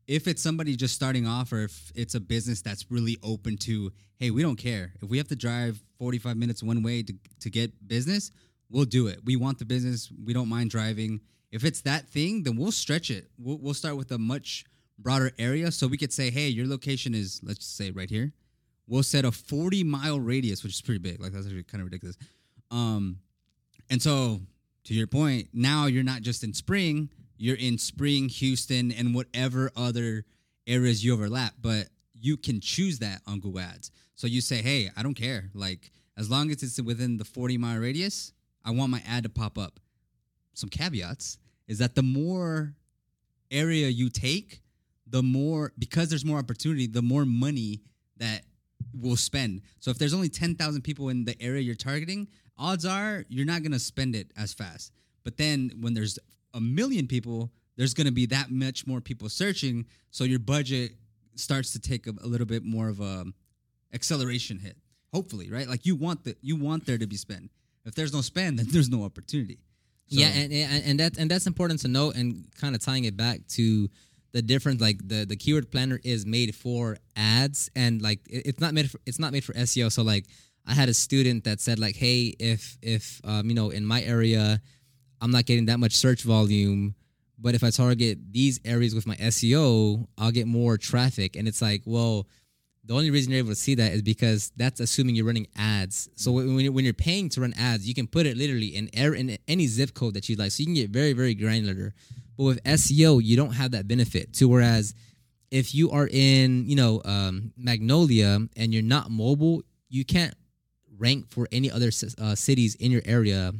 if 0.06 0.28
it's 0.28 0.42
somebody 0.42 0.76
just 0.76 0.94
starting 0.94 1.26
off 1.26 1.52
or 1.52 1.62
if 1.62 1.92
it's 1.94 2.14
a 2.14 2.20
business 2.20 2.60
that's 2.60 2.90
really 2.90 3.16
open 3.22 3.56
to 3.56 3.90
hey 4.18 4.30
we 4.30 4.42
don't 4.42 4.56
care 4.56 4.92
if 5.02 5.08
we 5.08 5.18
have 5.18 5.28
to 5.28 5.36
drive 5.36 5.82
45 5.98 6.36
minutes 6.36 6.62
one 6.62 6.82
way 6.82 7.02
to, 7.02 7.14
to 7.40 7.50
get 7.50 7.88
business 7.88 8.30
we'll 8.70 8.84
do 8.84 9.06
it 9.06 9.20
we 9.24 9.36
want 9.36 9.58
the 9.58 9.64
business 9.64 10.10
we 10.24 10.34
don't 10.34 10.48
mind 10.48 10.70
driving 10.70 11.20
if 11.54 11.64
it's 11.64 11.80
that 11.80 12.08
thing 12.08 12.42
then 12.42 12.56
we'll 12.56 12.72
stretch 12.72 13.10
it 13.10 13.30
we'll, 13.38 13.58
we'll 13.58 13.74
start 13.74 13.96
with 13.96 14.10
a 14.10 14.18
much 14.18 14.64
broader 14.98 15.30
area 15.38 15.72
so 15.72 15.86
we 15.86 15.96
could 15.96 16.12
say 16.12 16.30
hey 16.30 16.48
your 16.48 16.66
location 16.66 17.14
is 17.14 17.40
let's 17.42 17.66
say 17.66 17.90
right 17.90 18.10
here 18.10 18.32
we'll 18.86 19.02
set 19.02 19.24
a 19.24 19.32
40 19.32 19.82
mile 19.84 20.20
radius 20.20 20.62
which 20.62 20.72
is 20.74 20.82
pretty 20.82 21.00
big 21.00 21.20
like 21.20 21.32
that's 21.32 21.46
actually 21.46 21.62
kind 21.62 21.80
of 21.80 21.86
ridiculous 21.86 22.16
um 22.70 23.18
and 23.90 24.02
so 24.02 24.40
to 24.84 24.94
your 24.94 25.06
point 25.06 25.48
now 25.52 25.86
you're 25.86 26.04
not 26.04 26.20
just 26.20 26.44
in 26.44 26.52
spring 26.52 27.08
you're 27.36 27.56
in 27.56 27.78
Spring, 27.78 28.28
Houston, 28.28 28.92
and 28.92 29.14
whatever 29.14 29.70
other 29.76 30.24
areas 30.66 31.04
you 31.04 31.12
overlap, 31.12 31.54
but 31.60 31.88
you 32.18 32.36
can 32.36 32.60
choose 32.60 32.98
that 33.00 33.20
on 33.26 33.40
Google 33.40 33.60
Ads. 33.60 33.90
So 34.14 34.26
you 34.26 34.40
say, 34.40 34.62
hey, 34.62 34.90
I 34.96 35.02
don't 35.02 35.14
care. 35.14 35.50
Like, 35.54 35.90
as 36.16 36.30
long 36.30 36.50
as 36.50 36.62
it's 36.62 36.80
within 36.80 37.16
the 37.16 37.24
40 37.24 37.58
mile 37.58 37.78
radius, 37.78 38.32
I 38.64 38.70
want 38.70 38.90
my 38.90 39.02
ad 39.06 39.24
to 39.24 39.28
pop 39.28 39.58
up. 39.58 39.80
Some 40.54 40.70
caveats 40.70 41.38
is 41.68 41.78
that 41.78 41.94
the 41.94 42.02
more 42.02 42.74
area 43.50 43.88
you 43.88 44.08
take, 44.10 44.62
the 45.06 45.22
more, 45.22 45.72
because 45.78 46.08
there's 46.08 46.24
more 46.24 46.38
opportunity, 46.38 46.86
the 46.86 47.02
more 47.02 47.24
money 47.24 47.82
that 48.16 48.42
will 48.92 49.16
spend. 49.16 49.62
So 49.80 49.90
if 49.90 49.98
there's 49.98 50.14
only 50.14 50.28
10,000 50.28 50.82
people 50.82 51.08
in 51.08 51.24
the 51.24 51.40
area 51.40 51.62
you're 51.62 51.74
targeting, 51.74 52.28
odds 52.58 52.84
are 52.84 53.24
you're 53.28 53.46
not 53.46 53.62
going 53.62 53.72
to 53.72 53.78
spend 53.78 54.14
it 54.14 54.30
as 54.36 54.52
fast. 54.52 54.92
But 55.24 55.36
then 55.36 55.72
when 55.80 55.94
there's 55.94 56.18
a 56.52 56.60
million 56.60 57.06
people, 57.06 57.50
there's 57.76 57.94
going 57.94 58.06
to 58.06 58.12
be 58.12 58.26
that 58.26 58.50
much 58.50 58.86
more 58.86 59.00
people 59.00 59.28
searching. 59.28 59.86
So 60.10 60.24
your 60.24 60.38
budget 60.38 60.92
starts 61.34 61.72
to 61.72 61.80
take 61.80 62.06
a, 62.06 62.12
a, 62.22 62.26
little 62.26 62.46
bit 62.46 62.64
more 62.64 62.88
of 62.88 63.00
a 63.00 63.24
acceleration 63.92 64.58
hit. 64.58 64.76
Hopefully, 65.12 65.50
right? 65.50 65.68
Like 65.68 65.86
you 65.86 65.96
want 65.96 66.24
the 66.24 66.36
you 66.40 66.56
want 66.56 66.86
there 66.86 66.98
to 66.98 67.06
be 67.06 67.16
spend. 67.16 67.50
If 67.84 67.94
there's 67.94 68.12
no 68.12 68.20
spend, 68.20 68.58
then 68.58 68.66
there's 68.70 68.88
no 68.88 69.04
opportunity. 69.04 69.58
So, 70.08 70.20
yeah, 70.20 70.28
and, 70.28 70.52
and 70.52 70.84
and 70.84 71.00
that 71.00 71.18
and 71.18 71.30
that's 71.30 71.46
important 71.46 71.80
to 71.80 71.88
note, 71.88 72.16
and 72.16 72.46
kind 72.60 72.74
of 72.74 72.82
tying 72.82 73.04
it 73.04 73.16
back 73.16 73.46
to 73.50 73.88
the 74.32 74.42
difference. 74.42 74.80
Like 74.80 74.98
the 75.06 75.24
the 75.24 75.36
keyword 75.36 75.70
planner 75.70 76.00
is 76.04 76.26
made 76.26 76.54
for 76.54 76.98
ads, 77.16 77.70
and 77.74 78.02
like 78.02 78.20
it, 78.28 78.46
it's 78.46 78.60
not 78.60 78.74
made 78.74 78.90
for 78.90 79.00
it's 79.06 79.18
not 79.18 79.32
made 79.32 79.44
for 79.44 79.54
SEO. 79.54 79.90
So 79.90 80.02
like 80.02 80.26
I 80.66 80.74
had 80.74 80.88
a 80.88 80.94
student 80.94 81.44
that 81.44 81.60
said 81.60 81.78
like, 81.78 81.96
hey, 81.96 82.34
if 82.38 82.76
if 82.82 83.20
um, 83.24 83.48
you 83.48 83.54
know 83.54 83.70
in 83.70 83.84
my 83.84 84.02
area 84.02 84.60
I'm 85.24 85.30
not 85.30 85.46
getting 85.46 85.66
that 85.66 85.80
much 85.80 85.92
search 85.96 86.22
volume. 86.22 86.94
But 87.38 87.54
if 87.54 87.64
I 87.64 87.70
target 87.70 88.18
these 88.30 88.60
areas 88.64 88.94
with 88.94 89.06
my 89.06 89.16
SEO, 89.16 90.06
I'll 90.18 90.30
get 90.30 90.46
more 90.46 90.76
traffic. 90.76 91.34
And 91.34 91.48
it's 91.48 91.60
like, 91.62 91.82
well, 91.86 92.28
the 92.86 92.94
only 92.94 93.10
reason 93.10 93.32
you're 93.32 93.38
able 93.38 93.50
to 93.50 93.54
see 93.54 93.74
that 93.76 93.92
is 93.92 94.02
because 94.02 94.52
that's 94.56 94.80
assuming 94.80 95.14
you're 95.14 95.24
running 95.24 95.46
ads. 95.56 96.08
So 96.16 96.32
when 96.32 96.60
you're, 96.60 96.72
when 96.72 96.84
you're 96.84 96.92
paying 96.92 97.30
to 97.30 97.40
run 97.40 97.54
ads, 97.58 97.88
you 97.88 97.94
can 97.94 98.06
put 98.06 98.26
it 98.26 98.36
literally 98.36 98.76
in, 98.76 98.88
in 98.88 99.38
any 99.48 99.66
zip 99.66 99.94
code 99.94 100.14
that 100.14 100.28
you 100.28 100.36
like. 100.36 100.50
So 100.50 100.60
you 100.60 100.66
can 100.66 100.74
get 100.74 100.90
very, 100.90 101.14
very 101.14 101.34
granular. 101.34 101.94
But 102.36 102.44
with 102.44 102.64
SEO, 102.64 103.24
you 103.24 103.36
don't 103.36 103.52
have 103.52 103.70
that 103.70 103.88
benefit. 103.88 104.34
To 104.34 104.48
whereas 104.48 104.94
if 105.50 105.74
you 105.74 105.90
are 105.92 106.08
in, 106.10 106.68
you 106.68 106.76
know, 106.76 107.00
um, 107.04 107.52
Magnolia 107.56 108.40
and 108.56 108.74
you're 108.74 108.82
not 108.82 109.10
mobile, 109.10 109.62
you 109.88 110.04
can't 110.04 110.34
rank 110.98 111.30
for 111.30 111.48
any 111.52 111.70
other 111.70 111.90
uh, 112.20 112.34
cities 112.34 112.74
in 112.74 112.90
your 112.90 113.02
area 113.04 113.52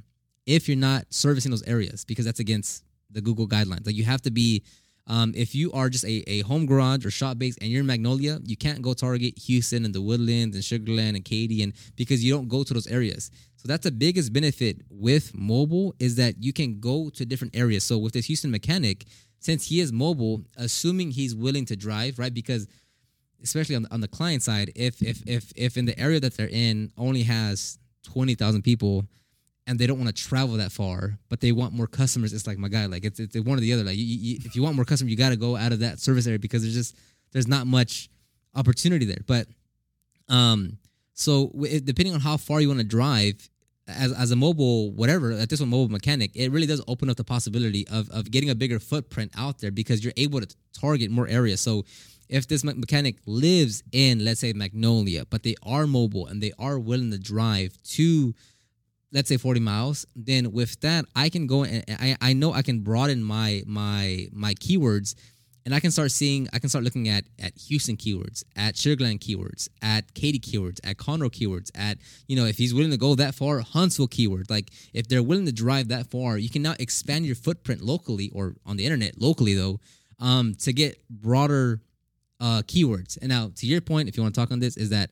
if 0.47 0.69
you're 0.69 0.77
not 0.77 1.07
servicing 1.11 1.51
those 1.51 1.63
areas 1.63 2.05
because 2.05 2.25
that's 2.25 2.41
against 2.41 2.85
the 3.11 3.21
Google 3.21 3.49
guidelines. 3.49 3.87
Like 3.87 3.95
you 3.95 4.05
have 4.05 4.23
to 4.23 4.31
be, 4.31 4.65
um, 5.07 5.33
if 5.37 5.55
you 5.55 5.71
are 5.73 5.91
just 5.91 6.05
a, 6.05 6.25
a 6.27 6.41
home 6.43 6.67
garage 6.67 7.05
or 7.05 7.11
shop 7.11 7.39
base 7.39 7.57
and 7.59 7.71
you're 7.71 7.81
in 7.81 7.87
Magnolia, 7.87 8.39
you 8.45 8.57
can't 8.57 8.81
go 8.81 8.95
target 8.95 9.39
Houston 9.39 9.85
and 9.85 9.95
the 9.95 10.01
Woodlands 10.01 10.57
and 10.57 10.65
Sugarland 10.65 11.15
and 11.17 11.25
Katy 11.25 11.63
and 11.63 11.75
because 11.97 12.25
you 12.25 12.33
don't 12.33 12.49
go 12.49 12.63
to 12.63 12.73
those 12.73 12.87
areas. 12.87 13.31
So 13.57 13.69
that's 13.69 13.85
the 13.85 13.93
biggest 13.93 14.33
benefit 14.33 14.83
with 14.91 15.35
mobile 15.35 15.95
is 15.99 16.17
that 16.17 16.43
you 16.43 16.53
can 16.53 16.81
go 16.81 17.11
to 17.11 17.25
different 17.27 17.57
areas. 17.57 17.85
So 17.85 17.99
with 17.99 18.15
this 18.15 18.27
Houston 18.27 18.51
mechanic, 18.51 19.05
since 19.41 19.67
he 19.67 19.81
is 19.81 19.93
mobile, 19.93 20.43
assuming 20.57 21.11
he's 21.11 21.35
willing 21.35 21.67
to 21.67 21.77
drive, 21.77 22.19
right? 22.19 22.33
Because 22.33 22.67
especially 23.43 23.77
on 23.77 23.83
the, 23.83 23.93
on 23.93 24.01
the 24.01 24.09
client 24.09 24.43
side, 24.43 24.73
if 24.75 25.03
if 25.03 25.23
if 25.27 25.53
if 25.55 25.77
in 25.77 25.85
the 25.85 25.99
area 25.99 26.19
that 26.19 26.37
they're 26.37 26.49
in 26.49 26.91
only 26.97 27.23
has 27.25 27.79
twenty 28.03 28.35
thousand 28.35 28.63
people, 28.63 29.07
and 29.67 29.79
they 29.79 29.87
don't 29.87 29.99
want 29.99 30.15
to 30.15 30.23
travel 30.23 30.57
that 30.57 30.73
far, 30.73 31.19
but 31.29 31.41
they 31.41 31.53
want 31.53 31.73
more 31.73 31.87
customers. 31.87 32.33
It's 32.33 32.47
like 32.47 32.59
my 32.59 32.69
guy, 32.69 32.87
like 32.87 33.05
it's, 33.05 33.19
it's 33.19 33.39
one 33.39 33.59
or 33.59 33.61
the 33.61 33.73
other. 33.73 33.85
Like 33.85 33.97
you, 33.97 34.05
you, 34.05 34.39
if 34.45 34.55
you 34.55 34.63
want 34.63 34.77
more 34.77 34.85
customers, 34.85 35.11
you 35.11 35.17
got 35.17 35.31
to 35.31 35.37
go 35.37 35.57
out 35.57 35.73
of 35.73 35.81
that 35.81 36.01
service 36.01 36.27
area 36.27 36.39
because 36.39 36.63
there's 36.63 36.75
just 36.75 36.97
there's 37.33 37.49
not 37.49 37.67
much 37.67 38.11
opportunity 38.55 39.07
there. 39.07 39.23
But 39.27 39.47
um, 40.29 40.79
so 41.15 41.49
depending 41.85 42.15
on 42.15 42.21
how 42.21 42.37
far 42.37 42.61
you 42.61 42.69
want 42.69 42.81
to 42.81 42.87
drive, 42.87 43.49
as 43.87 44.13
as 44.13 44.31
a 44.31 44.37
mobile 44.37 44.93
whatever, 44.93 45.33
at 45.33 45.49
this 45.49 45.61
one 45.61 45.71
mobile 45.71 45.91
mechanic, 45.91 46.31
it 46.35 46.51
really 46.51 46.67
does 46.67 46.83
open 46.87 47.09
up 47.09 47.17
the 47.17 47.25
possibility 47.25 47.87
of 47.89 48.11
of 48.11 48.31
getting 48.31 48.51
a 48.51 48.55
bigger 48.55 48.79
footprint 48.79 49.33
out 49.37 49.59
there 49.61 49.71
because 49.71 50.05
you're 50.05 50.15
able 50.17 50.41
to 50.41 50.57
target 50.73 51.11
more 51.11 51.29
areas. 51.29 51.61
So 51.61 51.85
if 52.29 52.49
this 52.49 52.65
mechanic 52.65 53.17
lives 53.27 53.83
in 53.93 54.25
let's 54.25 54.41
say 54.41 54.53
Magnolia, 54.53 55.25
but 55.27 55.43
they 55.43 55.55
are 55.63 55.87
mobile 55.87 56.27
and 56.27 56.43
they 56.43 56.53
are 56.59 56.79
willing 56.79 57.11
to 57.11 57.19
drive 57.19 57.79
to 57.83 58.35
let's 59.15 59.29
say 59.29 59.39
40 59.39 59.61
miles 59.61 60.07
then 60.15 60.53
with 60.53 60.79
that 60.81 61.07
i 61.17 61.29
can 61.31 61.47
go 61.47 61.65
and 61.65 61.85
i, 61.89 62.17
I 62.21 62.33
know 62.35 62.53
i 62.53 62.63
can 62.63 62.81
broaden 62.81 63.23
my 63.23 63.63
my 63.67 64.27
my 64.33 64.55
keywords 64.55 65.15
and 65.65 65.75
i 65.75 65.81
can 65.81 65.91
start 65.91 66.11
seeing 66.11 66.49
i 66.53 66.59
can 66.59 66.69
start 66.69 66.85
looking 66.85 67.09
at 67.09 67.25
at 67.43 67.57
houston 67.57 67.97
keywords 67.97 68.45
at 68.57 68.75
sugarland 68.75 69.21
keywords 69.21 69.69
at 69.81 70.13
katy 70.15 70.41
keywords 70.41 70.81
at 70.85 70.97
conroe 70.97 71.31
keywords 71.31 71.71
at 71.75 71.99
you 72.27 72.37
know 72.37 72.45
if 72.45 72.59
he's 72.59 72.75
willing 72.75 72.91
to 72.91 72.97
go 72.97 73.15
that 73.15 73.35
far 73.35 73.61
huntsville 73.61 74.07
keyword. 74.07 74.51
Like 74.51 74.71
if 74.93 75.09
they're 75.09 75.23
willing 75.23 75.47
to 75.47 75.53
drive 75.53 75.89
that 75.89 76.11
far 76.11 76.39
you 76.39 76.49
can 76.49 76.63
now 76.63 76.75
expand 76.79 77.27
your 77.27 77.37
footprint 77.37 77.83
locally 77.83 78.31
or 78.35 78.57
on 78.67 78.77
the 78.77 78.85
internet 78.85 79.21
locally 79.21 79.55
though 79.55 79.81
um 80.21 80.55
to 80.61 80.73
get 80.73 80.99
broader 81.09 81.81
uh 82.41 82.63
keywords. 82.63 83.19
And 83.21 83.29
now 83.29 83.51
to 83.57 83.67
your 83.67 83.81
point 83.81 84.09
if 84.09 84.17
you 84.17 84.23
want 84.23 84.35
to 84.35 84.41
talk 84.41 84.51
on 84.51 84.61
this 84.61 84.77
is 84.77 84.91
that 84.91 85.11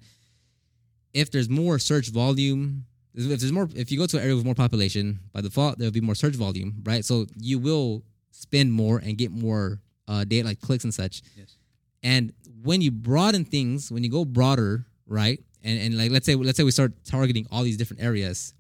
if 1.13 1.31
there's 1.31 1.49
more 1.49 1.79
search 1.79 2.09
volume 2.09 2.87
if 3.15 3.41
there's 3.41 3.53
more 3.53 3.69
if 3.75 3.91
you 3.93 3.99
go 3.99 4.07
to 4.07 4.17
an 4.17 4.23
area 4.23 4.35
with 4.37 4.45
more 4.45 4.55
population 4.55 5.19
by 5.33 5.41
default 5.41 5.79
there'll 5.79 5.93
be 5.93 6.01
more 6.01 6.15
search 6.15 6.35
volume 6.35 6.83
right 6.85 7.05
so 7.05 7.27
you 7.37 7.59
will 7.59 8.03
spend 8.31 8.73
more 8.73 8.99
and 8.99 9.19
get 9.19 9.31
more 9.31 9.81
uh, 10.09 10.25
data 10.25 10.47
like 10.49 10.61
clicks 10.61 10.85
and 10.85 10.95
such 10.95 11.23
Yes. 11.37 11.57
and 12.03 12.33
when 12.63 12.81
you 12.81 12.91
broaden 12.91 13.45
things 13.45 13.91
when 13.93 14.03
you 14.05 14.11
go 14.11 14.25
broader 14.25 14.87
right 15.07 15.41
and, 15.63 15.79
and 15.81 15.99
like 15.99 16.11
let's 16.11 16.27
say 16.27 16.35
let's 16.35 16.57
say 16.57 16.65
we 16.65 16.71
start 16.71 16.93
targeting 17.05 17.47
all 17.51 17.63
these 17.63 17.77
different 17.77 18.03
areas 18.03 18.55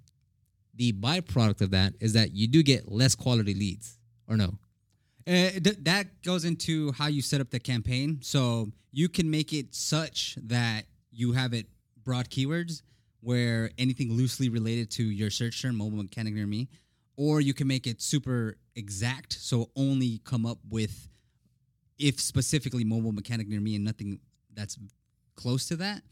the 0.74 0.92
byproduct 0.92 1.60
of 1.60 1.70
that 1.70 1.94
is 2.00 2.12
that 2.14 2.32
you 2.32 2.46
do 2.46 2.62
get 2.62 2.90
less 2.90 3.14
quality 3.14 3.54
leads 3.54 3.98
or 4.28 4.36
no 4.36 4.58
Uh, 5.26 5.50
th- 5.66 5.78
that 5.82 6.06
goes 6.22 6.44
into 6.44 6.90
how 6.92 7.06
you 7.06 7.22
set 7.22 7.40
up 7.40 7.48
the 7.50 7.60
campaign. 7.60 8.18
So 8.22 8.72
you 8.92 9.08
can 9.08 9.30
make 9.30 9.52
it 9.52 9.72
such 9.72 10.36
that 10.48 10.86
you 11.12 11.30
have 11.32 11.52
it 11.54 11.66
broad 12.04 12.28
keywords 12.28 12.82
where 13.22 13.70
anything 13.78 14.12
loosely 14.12 14.48
related 14.48 14.90
to 14.90 15.04
your 15.04 15.30
search 15.30 15.62
term, 15.62 15.76
mobile 15.76 15.98
mechanic 15.98 16.34
near 16.34 16.46
me, 16.46 16.68
or 17.16 17.40
you 17.40 17.54
can 17.54 17.68
make 17.68 17.86
it 17.86 18.02
super 18.02 18.56
exact. 18.74 19.34
So 19.34 19.70
only 19.76 20.20
come 20.24 20.44
up 20.44 20.58
with 20.68 21.08
if 21.98 22.20
specifically 22.20 22.84
mobile 22.84 23.12
mechanic 23.12 23.48
near 23.48 23.60
me 23.60 23.76
and 23.76 23.84
nothing 23.84 24.18
that's 24.54 24.76
close 25.36 25.66
to 25.68 25.76
that. 25.76 26.02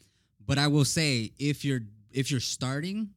But 0.47 0.59
I 0.59 0.69
will 0.69 0.85
say 0.85 1.33
if 1.39 1.65
you're 1.65 1.81
if 2.13 2.31
you're 2.31 2.41
starting 2.41 3.11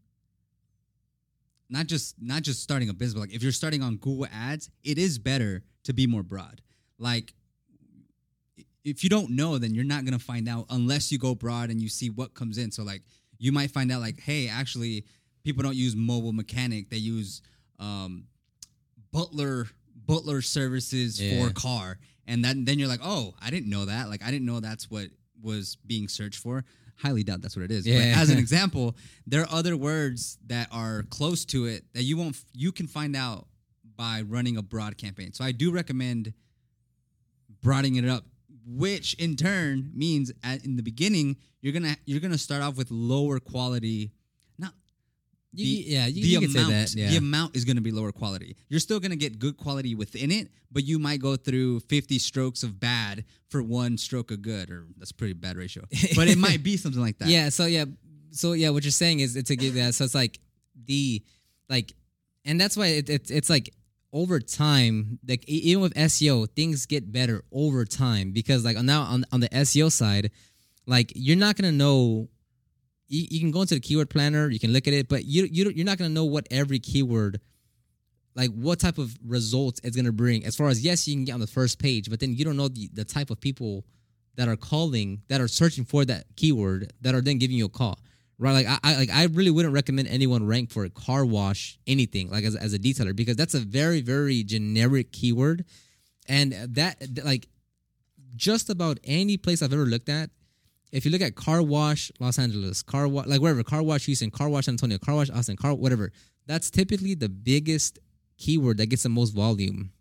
not 1.70 1.88
just 1.88 2.16
not 2.22 2.42
just 2.42 2.62
starting 2.62 2.90
a 2.90 2.94
business, 2.94 3.14
but 3.14 3.20
like 3.22 3.34
if 3.34 3.44
you're 3.44 3.52
starting 3.52 3.84
on 3.84 3.98
Google 3.98 4.28
Ads, 4.34 4.70
it 4.84 4.98
is 4.98 5.20
better 5.20 5.64
to 5.84 5.94
be 5.94 6.08
more 6.08 6.24
broad. 6.24 6.62
Like 6.98 7.34
if 8.84 9.04
you 9.04 9.10
don't 9.10 9.32
know, 9.32 9.58
then 9.58 9.74
you're 9.76 9.84
not 9.84 10.04
gonna 10.04 10.20
find 10.20 10.50
out 10.50 10.66
unless 10.70 11.12
you 11.12 11.18
go 11.18 11.36
broad 11.36 11.70
and 11.70 11.80
you 11.80 11.90
see 11.90 12.10
what 12.10 12.34
comes 12.34 12.58
in. 12.58 12.72
So 12.72 12.84
like 12.84 13.04
you 13.44 13.52
might 13.52 13.72
find 13.72 13.92
out 13.92 14.00
like, 14.00 14.20
hey, 14.22 14.48
actually, 14.48 15.06
people 15.44 15.64
don't 15.64 15.76
use 15.76 15.96
mobile 15.96 16.32
mechanic; 16.34 16.90
they 16.90 16.98
use 16.98 17.42
um, 17.80 18.26
butler 19.12 19.68
butler 20.06 20.42
services 20.42 21.22
Yeah. 21.22 21.48
for 21.48 21.54
car, 21.54 21.98
and 22.26 22.44
then 22.44 22.66
then 22.66 22.80
you're 22.80 22.88
like, 22.88 23.02
oh, 23.04 23.36
I 23.42 23.50
didn't 23.50 23.70
know 23.70 23.86
that. 23.86 24.10
Like 24.10 24.24
I 24.24 24.32
didn't 24.32 24.46
know 24.46 24.60
that's 24.62 24.90
what 24.90 25.08
was 25.42 25.78
being 25.86 26.08
searched 26.08 26.40
for. 26.40 26.64
Highly 26.96 27.24
doubt 27.24 27.42
that's 27.42 27.56
what 27.58 27.66
it 27.66 27.72
is. 27.72 27.86
Yeah. 27.86 27.98
But 28.14 28.22
as 28.22 28.30
an 28.30 28.38
example, 28.46 28.96
there 29.28 29.42
are 29.42 29.50
other 29.52 29.76
words 29.76 30.38
that 30.48 30.68
are 30.72 31.04
close 31.10 31.44
to 31.46 31.66
it 31.66 31.84
that 31.94 32.04
you 32.04 32.16
won't 32.18 32.38
you 32.54 32.72
can 32.72 32.88
find 32.88 33.16
out 33.16 33.48
by 33.98 34.22
running 34.26 34.56
a 34.58 34.62
broad 34.62 34.98
campaign. 34.98 35.34
So 35.34 35.44
I 35.44 35.52
do 35.52 35.72
recommend 35.72 36.34
broadening 37.62 37.96
it 38.04 38.10
up, 38.10 38.26
which 38.66 39.14
in 39.16 39.36
turn 39.36 39.92
means 39.94 40.32
at, 40.44 40.64
in 40.66 40.76
the 40.76 40.84
beginning 40.84 41.38
you're 41.62 41.74
gonna 41.74 41.96
you're 42.06 42.20
gonna 42.20 42.38
start 42.38 42.62
off 42.62 42.76
with 42.78 42.92
lower 42.92 43.40
quality. 43.40 44.12
Not 44.58 44.74
You- 45.54 45.66
the- 45.66 45.92
yeah 45.92 46.08
you, 46.08 46.22
the 46.22 46.28
you 46.28 46.40
can 46.42 46.52
amount 46.52 46.68
say 46.68 46.74
that 46.74 46.96
yeah 46.96 47.10
the 47.12 47.18
amount 47.18 47.56
is 47.56 47.66
gonna 47.66 47.82
be 47.82 47.92
lower 47.92 48.12
quality. 48.12 48.56
You're 48.70 48.80
still 48.80 49.00
gonna 49.00 49.16
get 49.16 49.40
good 49.40 49.58
quality 49.58 49.96
within 49.96 50.32
it, 50.32 50.50
but 50.72 50.84
you 50.84 51.00
might 51.00 51.20
go 51.22 51.36
through 51.36 51.82
50 51.82 52.20
strokes 52.20 52.64
of 52.64 52.80
bad 52.80 53.26
for 53.50 53.62
one 53.64 53.98
stroke 53.98 54.32
of 54.32 54.42
good, 54.42 54.70
or 54.70 54.88
that's 54.98 55.12
a 55.12 55.16
pretty 55.16 55.34
bad 55.34 55.56
ratio. 55.58 55.84
But 56.16 56.28
it 56.28 56.38
might 56.38 56.64
be 56.64 56.78
something 56.78 57.02
like 57.02 57.18
that. 57.20 57.28
Yeah. 57.30 57.50
So 57.50 57.66
yeah. 57.66 57.86
So 58.32 58.54
yeah, 58.54 58.70
what 58.72 58.84
you're 58.84 58.92
saying 58.92 59.20
is 59.20 59.36
it's 59.36 59.52
a 59.52 59.56
that. 59.56 59.94
So 59.94 60.04
it's 60.06 60.16
like 60.16 60.40
the 60.86 61.24
like, 61.70 61.94
and 62.46 62.60
that's 62.60 62.76
why 62.76 62.88
it, 62.88 63.10
it, 63.10 63.32
it's 63.32 63.50
like 63.50 63.74
over 64.14 64.40
time, 64.40 65.20
like 65.28 65.44
even 65.48 65.82
with 65.82 65.94
SEO, 65.96 66.48
things 66.56 66.86
get 66.86 67.12
better 67.12 67.44
over 67.52 67.84
time 67.84 68.32
because 68.32 68.64
like 68.64 68.78
now 68.78 69.02
on 69.02 69.26
on 69.32 69.40
the 69.40 69.50
SEO 69.50 69.92
side, 69.92 70.32
like 70.86 71.12
you're 71.16 71.38
not 71.38 71.58
gonna 71.58 71.72
know. 71.72 72.30
You, 73.08 73.28
you 73.30 73.40
can 73.42 73.52
go 73.52 73.62
into 73.62 73.76
the 73.76 73.82
keyword 73.82 74.10
planner, 74.10 74.50
you 74.50 74.60
can 74.60 74.72
look 74.72 74.88
at 74.88 74.94
it, 74.94 75.10
but 75.10 75.26
you, 75.26 75.48
you 75.52 75.70
you're 75.76 75.86
not 75.86 75.98
gonna 75.98 76.10
know 76.10 76.26
what 76.26 76.48
every 76.50 76.80
keyword, 76.80 77.42
like 78.34 78.50
what 78.52 78.80
type 78.80 78.98
of 78.98 79.16
results 79.26 79.82
it's 79.84 79.96
gonna 79.96 80.12
bring. 80.14 80.46
As 80.46 80.56
far 80.56 80.70
as 80.70 80.84
yes, 80.84 81.08
you 81.08 81.16
can 81.16 81.26
get 81.26 81.34
on 81.34 81.40
the 81.40 81.48
first 81.48 81.80
page, 81.80 82.10
but 82.10 82.20
then 82.20 82.34
you 82.34 82.46
don't 82.46 82.58
know 82.58 82.70
the, 82.70 82.90
the 82.94 83.04
type 83.04 83.30
of 83.30 83.40
people 83.42 83.84
that 84.36 84.48
are 84.48 84.56
calling 84.56 85.22
that 85.28 85.42
are 85.42 85.48
searching 85.48 85.86
for 85.86 86.06
that 86.06 86.26
keyword 86.36 86.94
that 87.02 87.14
are 87.14 87.22
then 87.22 87.38
giving 87.38 87.58
you 87.58 87.66
a 87.66 87.70
call 87.70 88.00
right? 88.38 88.52
Like 88.54 88.68
i, 88.68 88.80
I 88.84 88.96
like 88.98 89.10
i 89.10 89.24
really 89.26 89.52
wouldn't 89.52 89.74
recommend 89.74 90.08
anyone 90.08 90.46
rank 90.46 90.72
for 90.72 90.86
a 90.86 90.90
car 90.90 91.26
wash 91.26 91.78
anything 91.88 92.30
like 92.30 92.44
as, 92.44 92.56
as 92.56 92.74
a 92.74 92.80
detailer 92.80 93.16
because 93.16 93.36
that's 93.36 93.54
a 93.54 93.60
very 93.60 94.02
very 94.02 94.44
generic 94.44 95.12
keyword. 95.12 95.66
And 96.28 96.54
that 96.76 96.98
like 97.24 97.48
just 98.36 98.70
about 98.70 99.00
any 99.04 99.38
place 99.38 99.62
i've 99.62 99.74
ever 99.74 99.86
looked 99.86 100.10
at 100.10 100.30
if 100.92 101.06
you 101.06 101.12
look 101.12 101.22
at 101.22 101.36
car 101.36 101.62
wash 101.62 102.12
los 102.20 102.40
angeles 102.40 102.82
car 102.82 103.08
wash 103.08 103.28
like 103.28 103.42
wherever 103.42 103.62
car 103.64 103.84
wash 103.84 104.06
houston 104.06 104.32
car 104.32 104.50
wash 104.50 104.68
antonio 104.68 104.98
car 104.98 105.16
wash 105.16 105.30
austin 105.30 105.56
car 105.56 105.76
whatever 105.76 106.12
that's 106.48 106.70
typically 106.70 107.14
the 107.14 107.30
biggest 107.30 108.00
keyword 108.38 108.78
that 108.78 108.88
gets 108.88 109.04
the 109.04 109.10
most 109.10 109.32
volume. 109.32 109.92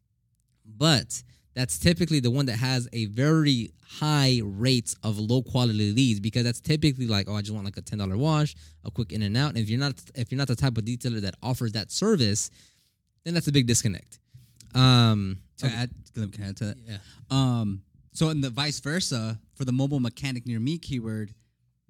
But 0.65 1.23
that's 1.55 1.79
typically 1.79 2.21
the 2.21 2.31
one 2.31 2.47
that 2.47 2.57
has 2.57 2.89
a 2.93 3.07
very 3.07 3.71
high 3.87 4.41
rates 4.43 4.97
of 5.03 5.19
low 5.19 5.43
quality 5.43 5.93
leads 5.93 6.19
because 6.19 6.45
that's 6.45 6.61
typically 6.61 7.07
like 7.07 7.29
oh 7.29 7.35
I 7.35 7.41
just 7.43 7.53
want 7.53 7.65
like 7.67 7.77
a 7.77 7.83
ten 7.83 7.99
dollar 7.99 8.17
wash, 8.17 8.55
a 8.85 8.91
quick 8.91 9.13
in 9.13 9.23
and 9.23 9.37
out. 9.37 9.51
And 9.51 9.59
if 9.59 9.69
you're 9.69 9.81
not 9.81 9.95
if 10.15 10.31
you're 10.33 10.39
not 10.39 10.49
the 10.49 10.57
type 10.57 10.79
of 10.79 10.85
detailer 10.85 11.21
that 11.21 11.35
offers 11.43 11.73
that 11.73 11.91
service, 11.91 12.51
then 13.25 13.35
that's 13.35 13.49
a 13.49 13.53
big 13.53 13.67
disconnect. 13.67 14.19
Um, 14.75 15.39
To 15.59 15.67
add, 15.67 15.91
can 16.15 16.31
I 16.43 16.49
add 16.49 16.57
to 16.59 16.65
that? 16.67 16.77
yeah, 16.89 16.97
Um, 17.31 17.83
so 18.13 18.31
in 18.31 18.41
the 18.41 18.51
vice 18.51 18.81
versa 18.81 19.39
for 19.55 19.65
the 19.65 19.73
mobile 19.73 20.01
mechanic 20.01 20.47
near 20.47 20.61
me 20.61 20.79
keyword, 20.79 21.35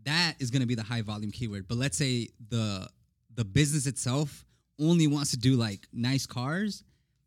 that 0.05 0.35
is 0.40 0.51
going 0.51 0.62
to 0.62 0.66
be 0.66 0.75
the 0.75 0.83
high 0.83 1.03
volume 1.03 1.31
keyword. 1.31 1.68
But 1.68 1.79
let's 1.79 1.96
say 1.96 2.29
the 2.48 2.88
the 3.35 3.44
business 3.44 3.87
itself 3.87 4.44
only 4.81 5.07
wants 5.07 5.31
to 5.31 5.37
do 5.37 5.55
like 5.57 5.87
nice 5.92 6.27
cars, 6.27 6.83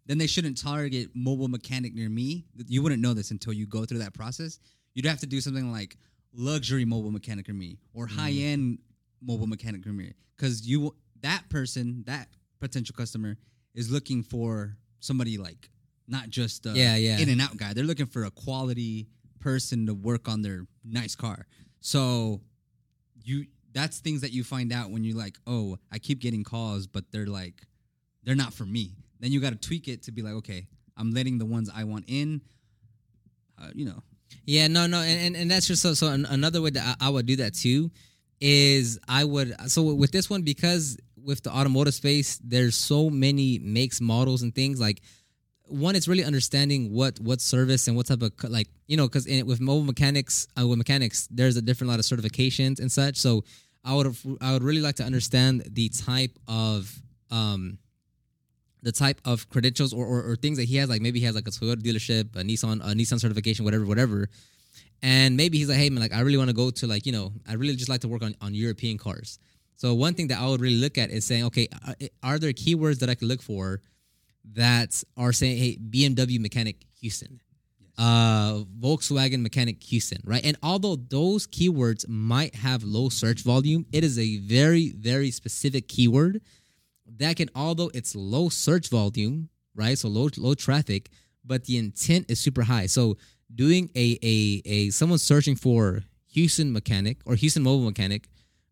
then 0.05 0.17
they 0.17 0.27
shouldn't 0.27 0.61
target 0.61 1.09
mobile 1.15 1.47
mechanic 1.47 1.93
near 1.93 2.09
me. 2.09 2.45
You 2.67 2.81
wouldn't 2.81 3.01
know 3.01 3.13
this 3.13 3.31
until 3.31 3.53
you 3.53 3.65
go 3.65 3.85
through 3.85 3.99
that 3.99 4.13
process. 4.13 4.59
You'd 4.93 5.05
have 5.05 5.19
to 5.19 5.25
do 5.25 5.41
something 5.41 5.71
like 5.71 5.97
luxury 6.33 6.85
mobile 6.85 7.11
mechanic 7.11 7.47
near 7.47 7.55
me 7.55 7.77
or 7.93 8.07
mm. 8.07 8.11
high 8.11 8.31
end 8.31 8.79
mobile 9.21 9.47
mechanic 9.47 9.85
near 9.85 9.93
me 9.93 10.13
because 10.35 10.67
you 10.67 10.95
that 11.21 11.49
person 11.49 12.03
that 12.07 12.27
potential 12.59 12.95
customer 12.97 13.37
is 13.73 13.89
looking 13.89 14.23
for 14.23 14.77
somebody 14.99 15.37
like 15.37 15.69
not 16.07 16.29
just 16.29 16.65
a 16.65 16.71
Yeah, 16.71 16.95
yeah. 16.95 17.17
in 17.19 17.29
and 17.29 17.41
out 17.41 17.57
guy. 17.57 17.73
They're 17.73 17.83
looking 17.83 18.05
for 18.05 18.25
a 18.25 18.31
quality 18.31 19.07
person 19.39 19.87
to 19.87 19.93
work 19.93 20.27
on 20.27 20.41
their 20.41 20.67
nice 20.83 21.15
car. 21.15 21.47
So 21.81 22.41
you 23.23 23.47
that's 23.73 23.99
things 23.99 24.21
that 24.21 24.31
you 24.31 24.43
find 24.43 24.71
out 24.71 24.91
when 24.91 25.03
you're 25.03 25.17
like, 25.17 25.37
oh, 25.45 25.77
I 25.91 25.99
keep 25.99 26.19
getting 26.19 26.43
calls, 26.43 26.87
but 26.87 27.11
they're 27.11 27.27
like, 27.27 27.67
they're 28.23 28.35
not 28.35 28.53
for 28.53 28.65
me. 28.65 28.93
Then 29.19 29.31
you 29.31 29.39
got 29.39 29.51
to 29.51 29.67
tweak 29.67 29.87
it 29.87 30.03
to 30.03 30.11
be 30.11 30.21
like, 30.21 30.33
okay, 30.33 30.67
I'm 30.97 31.11
letting 31.11 31.37
the 31.37 31.45
ones 31.45 31.69
I 31.73 31.83
want 31.83 32.05
in. 32.07 32.41
Uh, 33.61 33.69
you 33.73 33.85
know, 33.85 34.03
Yeah, 34.45 34.67
no, 34.67 34.85
no, 34.87 34.99
and, 34.99 35.19
and, 35.19 35.35
and 35.35 35.51
that's 35.51 35.67
just 35.67 35.81
so. 35.81 35.93
So 35.93 36.07
an, 36.07 36.25
another 36.25 36.61
way 36.61 36.71
that 36.71 36.97
I, 36.99 37.07
I 37.07 37.09
would 37.09 37.25
do 37.25 37.37
that 37.37 37.53
too 37.53 37.91
is 38.41 38.99
I 39.07 39.23
would 39.23 39.55
so 39.69 39.93
with 39.93 40.11
this 40.11 40.29
one 40.29 40.41
because 40.41 40.97
with 41.23 41.41
the 41.43 41.51
automotive 41.51 41.93
space, 41.93 42.39
there's 42.43 42.75
so 42.75 43.09
many 43.09 43.59
makes, 43.59 44.01
models, 44.01 44.41
and 44.43 44.53
things 44.53 44.79
like 44.79 45.01
one. 45.63 45.95
It's 45.95 46.07
really 46.07 46.23
understanding 46.23 46.91
what 46.93 47.19
what 47.19 47.41
service 47.41 47.87
and 47.87 47.95
what 47.95 48.07
type 48.07 48.21
of 48.21 48.33
like 48.49 48.67
you 48.87 48.97
know 48.97 49.07
because 49.07 49.25
with 49.45 49.61
mobile 49.61 49.85
mechanics 49.85 50.47
uh, 50.59 50.67
with 50.67 50.77
mechanics, 50.77 51.27
there's 51.31 51.57
a 51.57 51.61
different 51.61 51.89
lot 51.89 51.99
of 51.99 52.05
certifications 52.05 52.79
and 52.79 52.91
such. 52.91 53.17
So 53.17 53.43
I 53.83 53.95
would 53.95 54.15
I 54.41 54.53
would 54.53 54.63
really 54.63 54.81
like 54.81 54.95
to 54.95 55.03
understand 55.03 55.63
the 55.71 55.89
type 55.89 56.37
of 56.47 56.93
um 57.31 57.79
the 58.85 58.91
type 58.91 59.19
of 59.25 59.49
credentials 59.49 59.93
or, 59.93 60.05
or, 60.05 60.29
or 60.29 60.35
things 60.35 60.59
that 60.59 60.65
he 60.65 60.77
has, 60.77 60.87
like 60.87 61.01
maybe 61.01 61.19
he 61.19 61.25
has 61.25 61.33
like 61.33 61.47
a 61.47 61.51
Toyota 61.51 61.81
dealership, 61.81 62.35
a 62.35 62.43
Nissan, 62.43 62.81
a 62.81 62.93
Nissan 62.93 63.19
certification, 63.19 63.65
whatever, 63.65 63.83
whatever. 63.83 64.29
And 65.01 65.35
maybe 65.35 65.57
he's 65.57 65.67
like, 65.67 65.79
hey 65.79 65.89
man, 65.89 66.01
like 66.01 66.13
I 66.13 66.19
really 66.19 66.37
want 66.37 66.51
to 66.51 66.55
go 66.55 66.69
to 66.69 66.85
like, 66.85 67.07
you 67.07 67.11
know, 67.11 67.33
I 67.49 67.53
really 67.53 67.75
just 67.75 67.89
like 67.89 68.01
to 68.01 68.07
work 68.07 68.21
on, 68.21 68.35
on 68.41 68.53
European 68.53 68.99
cars. 68.99 69.39
So 69.75 69.95
one 69.95 70.13
thing 70.13 70.27
that 70.27 70.39
I 70.39 70.47
would 70.47 70.61
really 70.61 70.75
look 70.75 70.99
at 70.99 71.09
is 71.09 71.25
saying, 71.25 71.45
okay, 71.45 71.67
are, 71.85 71.95
are 72.21 72.39
there 72.39 72.53
keywords 72.53 72.99
that 72.99 73.09
I 73.09 73.15
could 73.15 73.27
look 73.27 73.41
for 73.41 73.81
that 74.53 75.03
are 75.17 75.33
saying, 75.33 75.57
hey, 75.57 75.77
BMW 75.77 76.39
mechanic 76.39 76.85
Houston, 77.01 77.41
uh, 77.97 78.59
Volkswagen 78.79 79.41
mechanic 79.41 79.81
Houston, 79.81 80.21
right? 80.23 80.45
And 80.45 80.57
although 80.61 80.95
those 80.95 81.47
keywords 81.47 82.07
might 82.07 82.53
have 82.53 82.83
low 82.83 83.09
search 83.09 83.41
volume, 83.41 83.87
it 83.91 84.03
is 84.03 84.19
a 84.19 84.37
very, 84.37 84.91
very 84.91 85.31
specific 85.31 85.87
keyword 85.87 86.41
that 87.17 87.35
can 87.37 87.49
although 87.55 87.91
it's 87.93 88.15
low 88.15 88.49
search 88.49 88.89
volume, 88.89 89.49
right? 89.75 89.97
So 89.97 90.07
low 90.07 90.29
low 90.37 90.53
traffic, 90.53 91.09
but 91.43 91.65
the 91.65 91.77
intent 91.77 92.29
is 92.29 92.39
super 92.39 92.63
high. 92.63 92.87
So 92.87 93.17
doing 93.53 93.89
a 93.95 94.17
a 94.23 94.61
a 94.65 94.89
someone 94.91 95.19
searching 95.19 95.55
for 95.55 96.03
Houston 96.33 96.71
mechanic 96.73 97.19
or 97.25 97.35
Houston 97.35 97.63
mobile 97.63 97.85
mechanic 97.85 98.27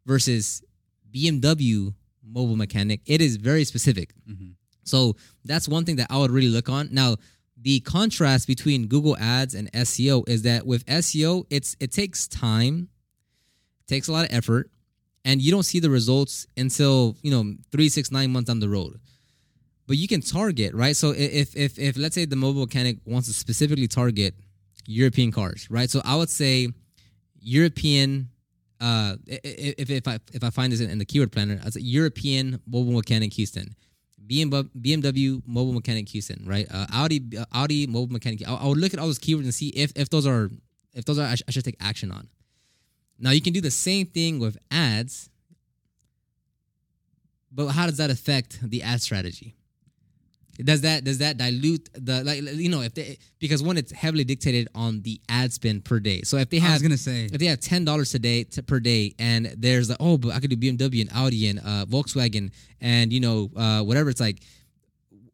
versus 0.06 0.62
BMW 1.14 1.94
mobile 2.26 2.56
mechanic, 2.56 3.02
it 3.06 3.22
is 3.22 3.38
very 3.38 3.64
specific. 3.64 4.14
Mhm. 4.30 4.56
So 4.84 5.16
that's 5.46 5.68
one 5.68 5.86
thing 5.86 5.98
that 5.98 6.08
I 6.10 6.18
would 6.18 6.32
really 6.32 6.50
look 6.50 6.70
on. 6.70 6.90
Now, 6.92 7.18
the 7.56 7.80
contrast 7.82 8.48
between 8.48 8.88
Google 8.88 9.16
Ads 9.18 9.54
and 9.56 9.70
SEO 9.74 10.24
is 10.28 10.42
that 10.42 10.66
with 10.66 10.84
SEO, 10.88 11.46
it's 11.50 11.76
it 11.80 11.92
takes 11.92 12.28
time, 12.28 12.90
takes 13.88 14.08
a 14.08 14.12
lot 14.12 14.26
of 14.26 14.34
effort, 14.34 14.70
and 15.26 15.42
you 15.42 15.52
don't 15.52 15.64
see 15.64 15.80
the 15.80 15.90
results 15.90 16.48
until 16.58 17.16
you 17.22 17.32
know 17.32 17.56
three, 17.72 17.90
six, 17.90 18.12
nine 18.12 18.32
months 18.32 18.48
down 18.48 18.60
the 18.60 18.70
road. 18.70 19.00
But 19.88 19.98
you 19.98 20.08
can 20.08 20.22
target, 20.22 20.74
right? 20.74 20.96
So 20.96 21.12
if 21.12 21.56
if 21.56 21.78
if 21.78 21.98
let's 21.98 22.16
say 22.16 22.26
the 22.26 22.36
mobile 22.36 22.62
mechanic 22.62 22.98
wants 23.06 23.28
to 23.28 23.34
specifically 23.34 23.88
target 23.88 24.36
European 24.86 25.32
cars, 25.32 25.68
right? 25.70 25.90
So 25.90 26.02
I 26.06 26.16
would 26.16 26.30
say 26.30 26.70
European. 27.40 28.30
Uh, 28.82 29.16
if 29.28 29.90
if 29.90 30.08
I 30.08 30.20
if 30.34 30.44
I 30.44 30.50
find 30.50 30.74
this 30.74 30.82
in, 30.82 30.90
in 30.90 30.98
the 30.98 31.06
keyword 31.06 31.32
planner, 31.32 31.60
as 31.64 31.78
a 31.78 31.82
European 31.82 32.60
mobile 32.68 32.92
mechanic 32.92 33.32
Houston, 33.34 33.76
BMW, 34.28 34.70
BMW 34.78 35.42
mobile 35.46 35.72
mechanic 35.74 36.10
Houston, 36.10 36.44
right? 36.46 36.68
Uh, 36.70 36.86
Audi 36.92 37.22
Audi 37.54 37.88
mobile 37.88 38.12
mechanic. 38.12 38.46
I, 38.48 38.56
I 38.56 38.68
would 38.68 38.78
look 38.78 38.94
at 38.94 39.00
all 39.00 39.06
those 39.06 39.20
keywords 39.20 39.44
and 39.44 39.54
see 39.54 39.70
if 39.70 39.94
if 39.96 40.10
those 40.10 40.28
are 40.28 40.50
if 40.94 41.06
those 41.06 41.18
are 41.18 41.28
I, 41.28 41.36
sh- 41.36 41.44
I 41.48 41.52
should 41.52 41.64
take 41.64 41.78
action 41.80 42.12
on. 42.12 42.28
Now 43.20 43.32
you 43.32 43.42
can 43.42 43.54
do 43.54 43.62
the 43.62 43.72
same 43.72 44.08
thing 44.08 44.40
with 44.40 44.58
ads, 44.72 45.30
but 47.52 47.68
how 47.70 47.86
does 47.86 47.98
that 47.98 48.10
affect 48.10 48.60
the 48.68 48.82
ad 48.84 49.02
strategy? 49.02 49.56
Does 50.64 50.82
that 50.82 51.04
does 51.04 51.18
that 51.18 51.38
dilute 51.38 51.90
the 51.94 52.24
like 52.24 52.40
you 52.44 52.70
know 52.70 52.82
if 52.82 52.94
they 52.94 53.18
because 53.40 53.64
one 53.64 53.76
it's 53.76 53.92
heavily 53.92 54.24
dictated 54.24 54.68
on 54.76 55.02
the 55.02 55.20
ad 55.28 55.52
spend 55.52 55.84
per 55.84 56.00
day. 56.00 56.22
So 56.22 56.38
if 56.38 56.52
they 56.52 56.60
have 56.60 56.70
I 56.70 56.74
was 56.74 56.82
gonna 56.84 56.98
say 56.98 57.26
if 57.26 57.40
they 57.40 57.48
have 57.48 57.60
ten 57.60 57.86
dollars 57.86 58.14
a 58.14 58.20
day 58.20 58.44
to, 58.44 58.62
per 58.62 58.80
day, 58.80 59.16
and 59.18 59.48
there's 59.58 59.90
like, 59.90 59.98
oh, 60.00 60.18
but 60.20 60.32
I 60.36 60.40
could 60.40 60.52
do 60.52 60.58
BMW 60.58 61.02
and 61.02 61.10
Audi 61.12 61.48
and 61.50 61.58
uh, 61.60 61.86
Volkswagen 61.90 62.52
and 62.82 63.12
you 63.12 63.20
know 63.20 63.50
uh, 63.56 63.82
whatever. 63.82 64.12
It's 64.12 64.20
like, 64.20 64.42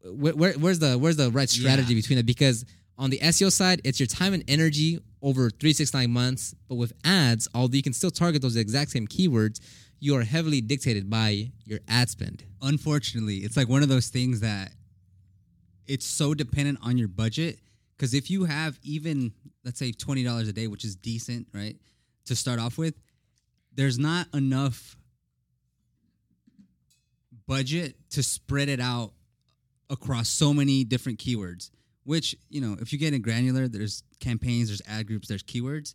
where, 0.05 0.33
where, 0.33 0.53
where's 0.53 0.79
the 0.79 0.97
where's 0.97 1.17
the 1.17 1.31
right 1.31 1.49
strategy 1.49 1.93
Yeah. 1.95 1.99
between 1.99 2.15
that? 2.17 2.25
Because 2.25 2.63
on 2.97 3.09
the 3.09 3.19
SEO 3.19 3.51
side, 3.51 3.81
it's 3.83 3.99
your 3.99 4.07
time 4.07 4.33
and 4.33 4.43
energy 4.47 4.99
over 5.21 5.49
three 5.49 5.73
six 5.73 5.93
nine 5.93 6.11
months. 6.11 6.55
But 6.67 6.75
with 6.75 6.93
ads, 7.03 7.47
although 7.53 7.75
you 7.75 7.83
can 7.83 7.93
still 7.93 8.11
target 8.11 8.41
those 8.41 8.55
exact 8.55 8.91
same 8.91 9.07
keywords, 9.07 9.59
you 9.99 10.15
are 10.15 10.23
heavily 10.23 10.61
dictated 10.61 11.09
by 11.09 11.51
your 11.65 11.79
ad 11.87 12.09
spend. 12.09 12.43
unfortunately, 12.61 13.37
it's 13.37 13.57
like 13.57 13.67
one 13.69 13.83
of 13.83 13.89
those 13.89 14.07
things 14.07 14.39
that 14.41 14.71
it's 15.87 16.05
so 16.05 16.33
dependent 16.33 16.77
on 16.81 16.97
your 16.97 17.07
budget. 17.07 17.59
Because 17.97 18.13
if 18.13 18.29
you 18.29 18.45
have 18.45 18.79
even, 18.83 19.33
let's 19.65 19.79
say, 19.79 19.91
twenty 19.91 20.23
dollars 20.23 20.47
a 20.47 20.53
day, 20.53 20.67
which 20.67 20.85
is 20.85 20.95
decent, 20.95 21.47
right, 21.53 21.75
to 22.25 22.35
start 22.35 22.59
off 22.59 22.77
with, 22.77 22.95
there's 23.73 23.99
not 23.99 24.27
enough 24.33 24.95
budget 27.47 27.95
to 28.11 28.23
spread 28.23 28.69
it 28.69 28.79
out 28.79 29.11
across 29.89 30.29
so 30.29 30.53
many 30.53 30.83
different 30.83 31.19
keywords. 31.19 31.71
Which 32.03 32.35
you 32.49 32.61
know, 32.61 32.77
if 32.79 32.91
you 32.93 32.99
get 32.99 33.13
in 33.13 33.21
granular, 33.21 33.67
there's 33.67 34.03
campaigns, 34.19 34.69
there's 34.69 34.81
ad 34.87 35.07
groups, 35.07 35.27
there's 35.27 35.43
keywords. 35.43 35.93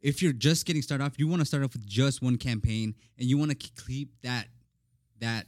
If 0.00 0.22
you're 0.22 0.32
just 0.32 0.66
getting 0.66 0.82
started 0.82 1.04
off, 1.04 1.18
you 1.18 1.26
want 1.26 1.40
to 1.40 1.46
start 1.46 1.64
off 1.64 1.72
with 1.72 1.86
just 1.86 2.22
one 2.22 2.36
campaign, 2.36 2.94
and 3.18 3.26
you 3.26 3.38
want 3.38 3.50
to 3.50 3.56
keep 3.56 4.10
that 4.22 4.46
that 5.20 5.46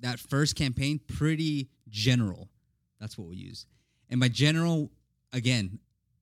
that 0.00 0.18
first 0.18 0.56
campaign 0.56 1.00
pretty 1.06 1.68
general. 1.88 2.48
That's 3.00 3.16
what 3.16 3.28
we 3.28 3.36
use. 3.36 3.66
And 4.10 4.20
by 4.20 4.28
general, 4.28 4.90
again, 5.32 5.78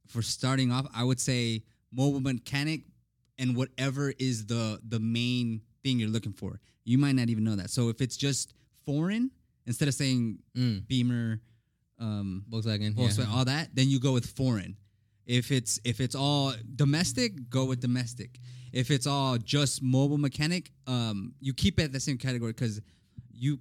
for 0.06 0.22
starting 0.22 0.70
off, 0.70 0.86
I 0.94 1.04
would 1.04 1.20
say 1.20 1.62
mobile 1.92 2.20
mechanic 2.20 2.82
and 3.38 3.56
whatever 3.56 4.12
is 4.18 4.46
the 4.46 4.80
the 4.86 5.00
main 5.00 5.62
thing 5.82 5.98
you're 5.98 6.08
looking 6.08 6.32
for. 6.32 6.60
You 6.84 6.98
might 6.98 7.12
not 7.16 7.28
even 7.28 7.44
know 7.44 7.56
that. 7.56 7.70
So 7.70 7.88
if 7.88 8.00
it's 8.00 8.16
just 8.16 8.54
foreign, 8.84 9.30
instead 9.66 9.88
of 9.88 9.94
saying 9.94 10.38
Mm. 10.56 10.86
Beamer, 10.86 11.40
um, 11.98 12.44
Volkswagen, 12.50 12.94
Volkswagen, 12.94 13.28
yeah. 13.28 13.34
all 13.34 13.44
that, 13.44 13.68
then 13.74 13.88
you 13.88 14.00
go 14.00 14.12
with 14.12 14.26
foreign. 14.26 14.76
If 15.26 15.50
it's 15.50 15.80
if 15.84 16.00
it's 16.00 16.14
all 16.14 16.54
domestic, 16.74 17.50
go 17.50 17.64
with 17.64 17.80
domestic. 17.80 18.38
If 18.72 18.90
it's 18.90 19.06
all 19.06 19.38
just 19.38 19.82
mobile 19.82 20.18
mechanic, 20.18 20.70
um, 20.86 21.34
you 21.40 21.52
keep 21.54 21.80
it 21.80 21.84
at 21.84 21.92
the 21.92 22.00
same 22.00 22.18
category 22.18 22.52
because 22.52 22.80
you. 23.32 23.58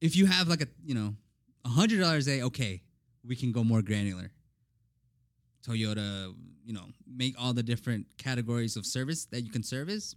If 0.00 0.16
you 0.16 0.26
have 0.26 0.48
like 0.48 0.60
a 0.60 0.66
you 0.84 0.94
know, 0.94 1.14
a 1.64 1.68
hundred 1.68 2.00
dollars 2.00 2.26
a 2.26 2.36
day, 2.36 2.42
okay, 2.42 2.82
we 3.26 3.36
can 3.36 3.52
go 3.52 3.64
more 3.64 3.80
granular. 3.80 4.30
Toyota, 5.66 6.34
you 6.66 6.74
know, 6.74 6.84
make 7.06 7.34
all 7.40 7.54
the 7.54 7.62
different 7.62 8.06
categories 8.18 8.76
of 8.76 8.84
service 8.84 9.24
that 9.26 9.40
you 9.40 9.50
can 9.50 9.62
service. 9.62 10.14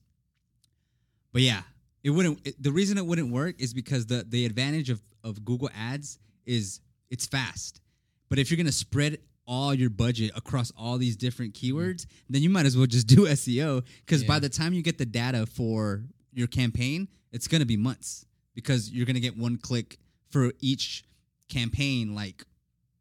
But 1.32 1.43
yeah, 1.43 1.62
it 2.04 2.10
wouldn't. 2.10 2.46
It, 2.46 2.62
the 2.62 2.72
reason 2.72 2.98
it 2.98 3.06
wouldn't 3.06 3.32
work 3.32 3.56
is 3.60 3.74
because 3.74 4.08
the 4.08 4.26
the 4.28 4.46
advantage 4.46 4.89
of 4.89 5.02
of 5.24 5.46
Google 5.46 5.70
Ads 5.74 6.20
is 6.48 6.80
it's 7.10 7.28
fast. 7.28 7.82
But 8.30 8.40
if 8.40 8.50
you're 8.50 8.58
gonna 8.58 8.72
spread 8.72 9.20
all 9.46 9.74
your 9.74 9.90
budget 9.90 10.32
across 10.36 10.72
all 10.78 10.98
these 10.98 11.16
different 11.16 11.54
keywords, 11.54 12.06
then 12.30 12.42
you 12.42 12.50
might 12.50 12.66
as 12.66 12.76
well 12.76 12.88
just 12.88 13.08
do 13.08 13.26
SEO 13.28 13.84
because 14.06 14.24
by 14.24 14.40
the 14.40 14.50
time 14.50 14.74
you 14.74 14.82
get 14.82 14.98
the 14.98 15.06
data 15.06 15.46
for 15.46 16.04
your 16.34 16.48
campaign, 16.48 17.08
it's 17.32 17.48
gonna 17.48 17.66
be 17.66 17.78
months 17.78 18.26
because 18.56 18.90
you're 18.92 19.06
gonna 19.06 19.20
get 19.20 19.38
one 19.38 19.58
click 19.58 19.98
for 20.30 20.52
each 20.60 21.04
campaign, 21.50 22.16
like 22.16 22.44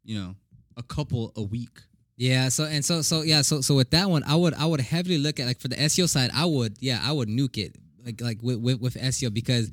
you 0.03 0.19
know, 0.19 0.35
a 0.77 0.83
couple 0.83 1.33
a 1.35 1.41
week. 1.41 1.81
Yeah, 2.15 2.49
so 2.49 2.63
and 2.63 2.83
so 2.83 3.01
so 3.01 3.21
yeah, 3.21 3.41
so 3.41 3.61
so 3.61 3.75
with 3.75 3.91
that 3.91 4.09
one, 4.09 4.23
I 4.23 4.35
would 4.35 4.53
I 4.55 4.65
would 4.65 4.81
heavily 4.81 5.17
look 5.17 5.39
at 5.39 5.45
like 5.45 5.59
for 5.59 5.67
the 5.67 5.75
SEO 5.75 6.09
side, 6.09 6.31
I 6.33 6.45
would 6.45 6.77
yeah, 6.79 6.99
I 7.03 7.11
would 7.11 7.29
nuke 7.29 7.57
it 7.57 7.75
like 8.03 8.21
like 8.21 8.41
with 8.41 8.59
with, 8.59 8.81
with 8.81 8.95
SEO 8.95 9.33
because 9.33 9.69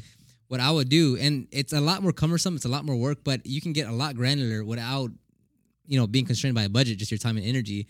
what 0.55 0.61
I 0.61 0.71
would 0.71 0.89
do, 0.89 1.17
and 1.17 1.49
it's 1.51 1.73
a 1.73 1.81
lot 1.81 2.01
more 2.01 2.13
cumbersome, 2.13 2.55
it's 2.55 2.65
a 2.65 2.69
lot 2.69 2.85
more 2.85 2.95
work, 2.95 3.25
but 3.25 3.45
you 3.45 3.61
can 3.61 3.73
get 3.73 3.89
a 3.89 3.93
lot 3.93 4.15
granular 4.15 4.65
without 4.65 5.11
you 5.85 5.99
know 5.99 6.07
being 6.07 6.27
constrained 6.27 6.55
by 6.55 6.63
a 6.63 6.69
budget, 6.69 6.97
just 6.97 7.11
your 7.11 7.19
time 7.19 7.37
and 7.37 7.45
energy. 7.45 7.89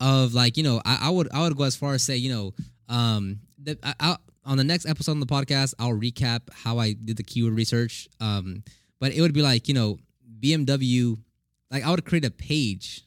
Of 0.00 0.34
like 0.34 0.56
you 0.56 0.64
know, 0.64 0.82
I, 0.84 0.98
I 1.02 1.10
would 1.10 1.28
I 1.32 1.42
would 1.42 1.56
go 1.56 1.62
as 1.62 1.76
far 1.76 1.94
as 1.94 2.02
say 2.02 2.16
you 2.16 2.34
know, 2.34 2.54
um, 2.88 3.38
the, 3.62 3.78
I, 3.84 3.94
I, 4.00 4.16
on 4.44 4.56
the 4.56 4.64
next 4.64 4.86
episode 4.86 5.12
on 5.12 5.20
the 5.20 5.26
podcast, 5.26 5.74
I'll 5.78 5.92
recap 5.92 6.40
how 6.52 6.80
I 6.80 6.94
did 6.94 7.16
the 7.16 7.22
keyword 7.22 7.54
research. 7.54 8.08
Um, 8.20 8.64
but 8.98 9.12
it 9.12 9.20
would 9.20 9.32
be 9.32 9.42
like 9.42 9.68
you 9.68 9.74
know, 9.74 9.96
BMW, 10.40 11.16
like 11.70 11.84
I 11.84 11.90
would 11.90 12.04
create 12.04 12.24
a 12.24 12.32
page 12.32 13.04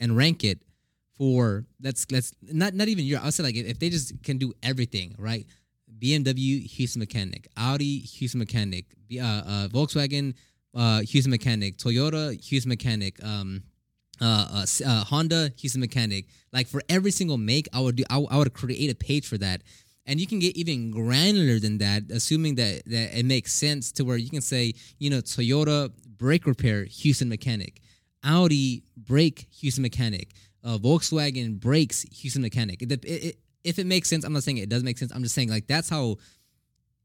and 0.00 0.16
rank 0.16 0.42
it 0.42 0.62
for 1.18 1.66
let's 1.82 2.06
let's 2.10 2.32
not 2.40 2.72
not 2.72 2.88
even 2.88 3.04
Europe. 3.04 3.26
I'll 3.26 3.32
say 3.32 3.42
like 3.42 3.56
if 3.56 3.78
they 3.78 3.90
just 3.90 4.22
can 4.22 4.38
do 4.38 4.54
everything 4.62 5.16
right, 5.18 5.44
BMW 6.00 6.66
Houston 6.66 7.00
mechanic, 7.00 7.48
Audi 7.56 8.00
Houston 8.00 8.38
mechanic, 8.38 8.86
uh, 9.20 9.24
uh, 9.24 9.68
Volkswagen 9.68 10.34
uh, 10.74 11.00
Houston 11.00 11.30
mechanic, 11.30 11.76
Toyota 11.78 12.40
Houston 12.48 12.68
mechanic, 12.68 13.22
um, 13.24 13.62
uh, 14.20 14.48
uh, 14.52 14.66
uh, 14.86 15.04
Honda 15.04 15.52
Houston 15.58 15.80
mechanic. 15.80 16.26
Like 16.52 16.66
for 16.66 16.82
every 16.88 17.10
single 17.10 17.38
make, 17.38 17.68
I 17.72 17.80
would 17.80 17.96
do. 17.96 18.04
I, 18.10 18.18
I 18.18 18.36
would 18.36 18.52
create 18.54 18.90
a 18.90 18.94
page 18.94 19.26
for 19.26 19.38
that. 19.38 19.62
And 20.06 20.18
you 20.18 20.26
can 20.26 20.38
get 20.38 20.56
even 20.56 20.90
granular 20.90 21.58
than 21.58 21.78
that, 21.78 22.04
assuming 22.10 22.54
that, 22.54 22.82
that 22.86 23.18
it 23.18 23.26
makes 23.26 23.52
sense 23.52 23.92
to 23.92 24.04
where 24.04 24.16
you 24.16 24.30
can 24.30 24.40
say, 24.40 24.72
you 24.98 25.10
know, 25.10 25.18
Toyota 25.18 25.92
brake 26.16 26.46
repair, 26.46 26.84
Houston 26.84 27.28
mechanic, 27.28 27.82
Audi 28.24 28.84
brake, 28.96 29.48
Houston 29.60 29.82
mechanic, 29.82 30.30
uh, 30.64 30.78
Volkswagen 30.78 31.60
brakes, 31.60 32.06
Houston 32.10 32.40
mechanic. 32.40 32.80
It, 32.80 33.04
it, 33.04 33.36
if 33.68 33.78
it 33.78 33.86
makes 33.86 34.08
sense, 34.08 34.24
I'm 34.24 34.32
not 34.32 34.42
saying 34.42 34.56
it 34.58 34.68
does 34.68 34.82
make 34.82 34.98
sense. 34.98 35.12
I'm 35.14 35.22
just 35.22 35.34
saying 35.34 35.50
like 35.50 35.66
that's 35.66 35.88
how 35.88 36.16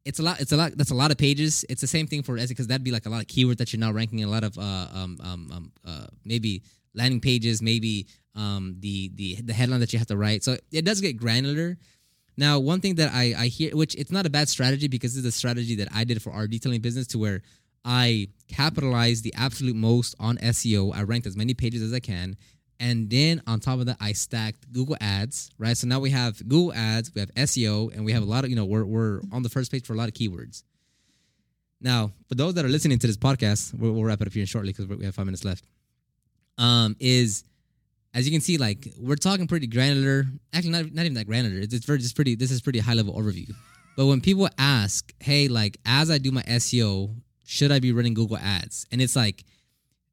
it's 0.05 0.19
a 0.19 0.23
lot. 0.23 0.39
It's 0.41 0.51
a 0.51 0.57
lot. 0.57 0.71
That's 0.75 0.91
a 0.91 0.95
lot 0.95 1.11
of 1.11 1.17
pages. 1.17 1.65
It's 1.69 1.81
the 1.81 1.87
same 1.87 2.07
thing 2.07 2.23
for 2.23 2.37
SEO 2.37 2.49
because 2.49 2.67
that'd 2.67 2.83
be 2.83 2.91
like 2.91 3.05
a 3.05 3.09
lot 3.09 3.21
of 3.21 3.27
keywords 3.27 3.57
that 3.57 3.73
you're 3.73 3.79
now 3.79 3.91
ranking 3.91 4.23
a 4.23 4.27
lot 4.27 4.43
of 4.43 4.57
uh, 4.57 4.87
um, 4.93 5.17
um, 5.21 5.49
um, 5.51 5.71
uh, 5.85 6.07
maybe 6.25 6.63
landing 6.93 7.19
pages, 7.19 7.61
maybe 7.61 8.07
um, 8.35 8.77
the 8.79 9.11
the 9.15 9.41
the 9.41 9.53
headline 9.53 9.81
that 9.81 9.93
you 9.93 9.99
have 9.99 10.07
to 10.07 10.17
write. 10.17 10.43
So 10.43 10.57
it 10.71 10.85
does 10.85 11.01
get 11.01 11.17
granular. 11.17 11.77
Now, 12.35 12.59
one 12.59 12.81
thing 12.81 12.95
that 12.95 13.11
I, 13.13 13.35
I 13.37 13.47
hear, 13.47 13.75
which 13.75 13.93
it's 13.95 14.11
not 14.11 14.25
a 14.25 14.29
bad 14.29 14.49
strategy 14.49 14.87
because 14.87 15.15
it's 15.15 15.27
a 15.27 15.31
strategy 15.31 15.75
that 15.75 15.89
I 15.93 16.03
did 16.03 16.21
for 16.21 16.31
our 16.31 16.47
detailing 16.47 16.81
business 16.81 17.05
to 17.07 17.19
where 17.19 17.43
I 17.85 18.29
capitalized 18.47 19.23
the 19.23 19.33
absolute 19.35 19.75
most 19.75 20.15
on 20.19 20.37
SEO. 20.37 20.95
I 20.95 21.03
ranked 21.03 21.27
as 21.27 21.37
many 21.37 21.53
pages 21.53 21.81
as 21.83 21.93
I 21.93 21.99
can. 21.99 22.35
And 22.83 23.09
then 23.09 23.41
on 23.47 23.61
top 23.61 23.79
of 23.79 23.85
that, 23.85 23.95
I 24.01 24.11
stacked 24.11 24.69
Google 24.73 24.97
Ads, 24.99 25.51
right? 25.57 25.77
So 25.77 25.87
now 25.87 26.01
we 26.01 26.09
have 26.09 26.37
Google 26.49 26.73
Ads, 26.73 27.15
we 27.15 27.21
have 27.21 27.33
SEO, 27.35 27.95
and 27.95 28.03
we 28.03 28.11
have 28.11 28.21
a 28.21 28.25
lot 28.25 28.43
of, 28.43 28.49
you 28.49 28.57
know, 28.57 28.65
we're, 28.65 28.83
we're 28.83 29.21
on 29.31 29.41
the 29.41 29.47
first 29.47 29.71
page 29.71 29.85
for 29.85 29.93
a 29.93 29.95
lot 29.95 30.09
of 30.09 30.13
keywords. 30.13 30.63
Now, 31.79 32.11
for 32.27 32.35
those 32.35 32.55
that 32.55 32.65
are 32.65 32.69
listening 32.69 32.99
to 32.99 33.07
this 33.07 33.15
podcast, 33.15 33.73
we'll, 33.73 33.93
we'll 33.93 34.03
wrap 34.03 34.19
it 34.19 34.27
up 34.27 34.33
here 34.33 34.45
shortly 34.45 34.73
because 34.73 34.87
we 34.87 35.05
have 35.05 35.15
five 35.15 35.25
minutes 35.25 35.45
left. 35.45 35.63
Um, 36.57 36.97
is 36.99 37.45
as 38.13 38.27
you 38.27 38.33
can 38.33 38.41
see, 38.41 38.57
like 38.57 38.85
we're 38.99 39.15
talking 39.15 39.47
pretty 39.47 39.67
granular. 39.67 40.25
Actually, 40.51 40.71
not, 40.71 40.93
not 40.93 41.05
even 41.05 41.13
that 41.13 41.25
granular. 41.25 41.61
It's, 41.61 41.73
it's 41.73 41.85
very 41.85 41.99
just 41.99 42.17
pretty. 42.17 42.35
This 42.35 42.51
is 42.51 42.61
pretty 42.61 42.79
high 42.79 42.95
level 42.95 43.13
overview. 43.13 43.49
But 43.95 44.07
when 44.07 44.19
people 44.19 44.49
ask, 44.57 45.13
hey, 45.21 45.47
like 45.47 45.77
as 45.85 46.11
I 46.11 46.17
do 46.17 46.31
my 46.31 46.43
SEO, 46.43 47.15
should 47.45 47.71
I 47.71 47.79
be 47.79 47.93
running 47.93 48.13
Google 48.13 48.37
ads? 48.37 48.85
And 48.91 49.01
it's 49.01 49.15
like, 49.15 49.45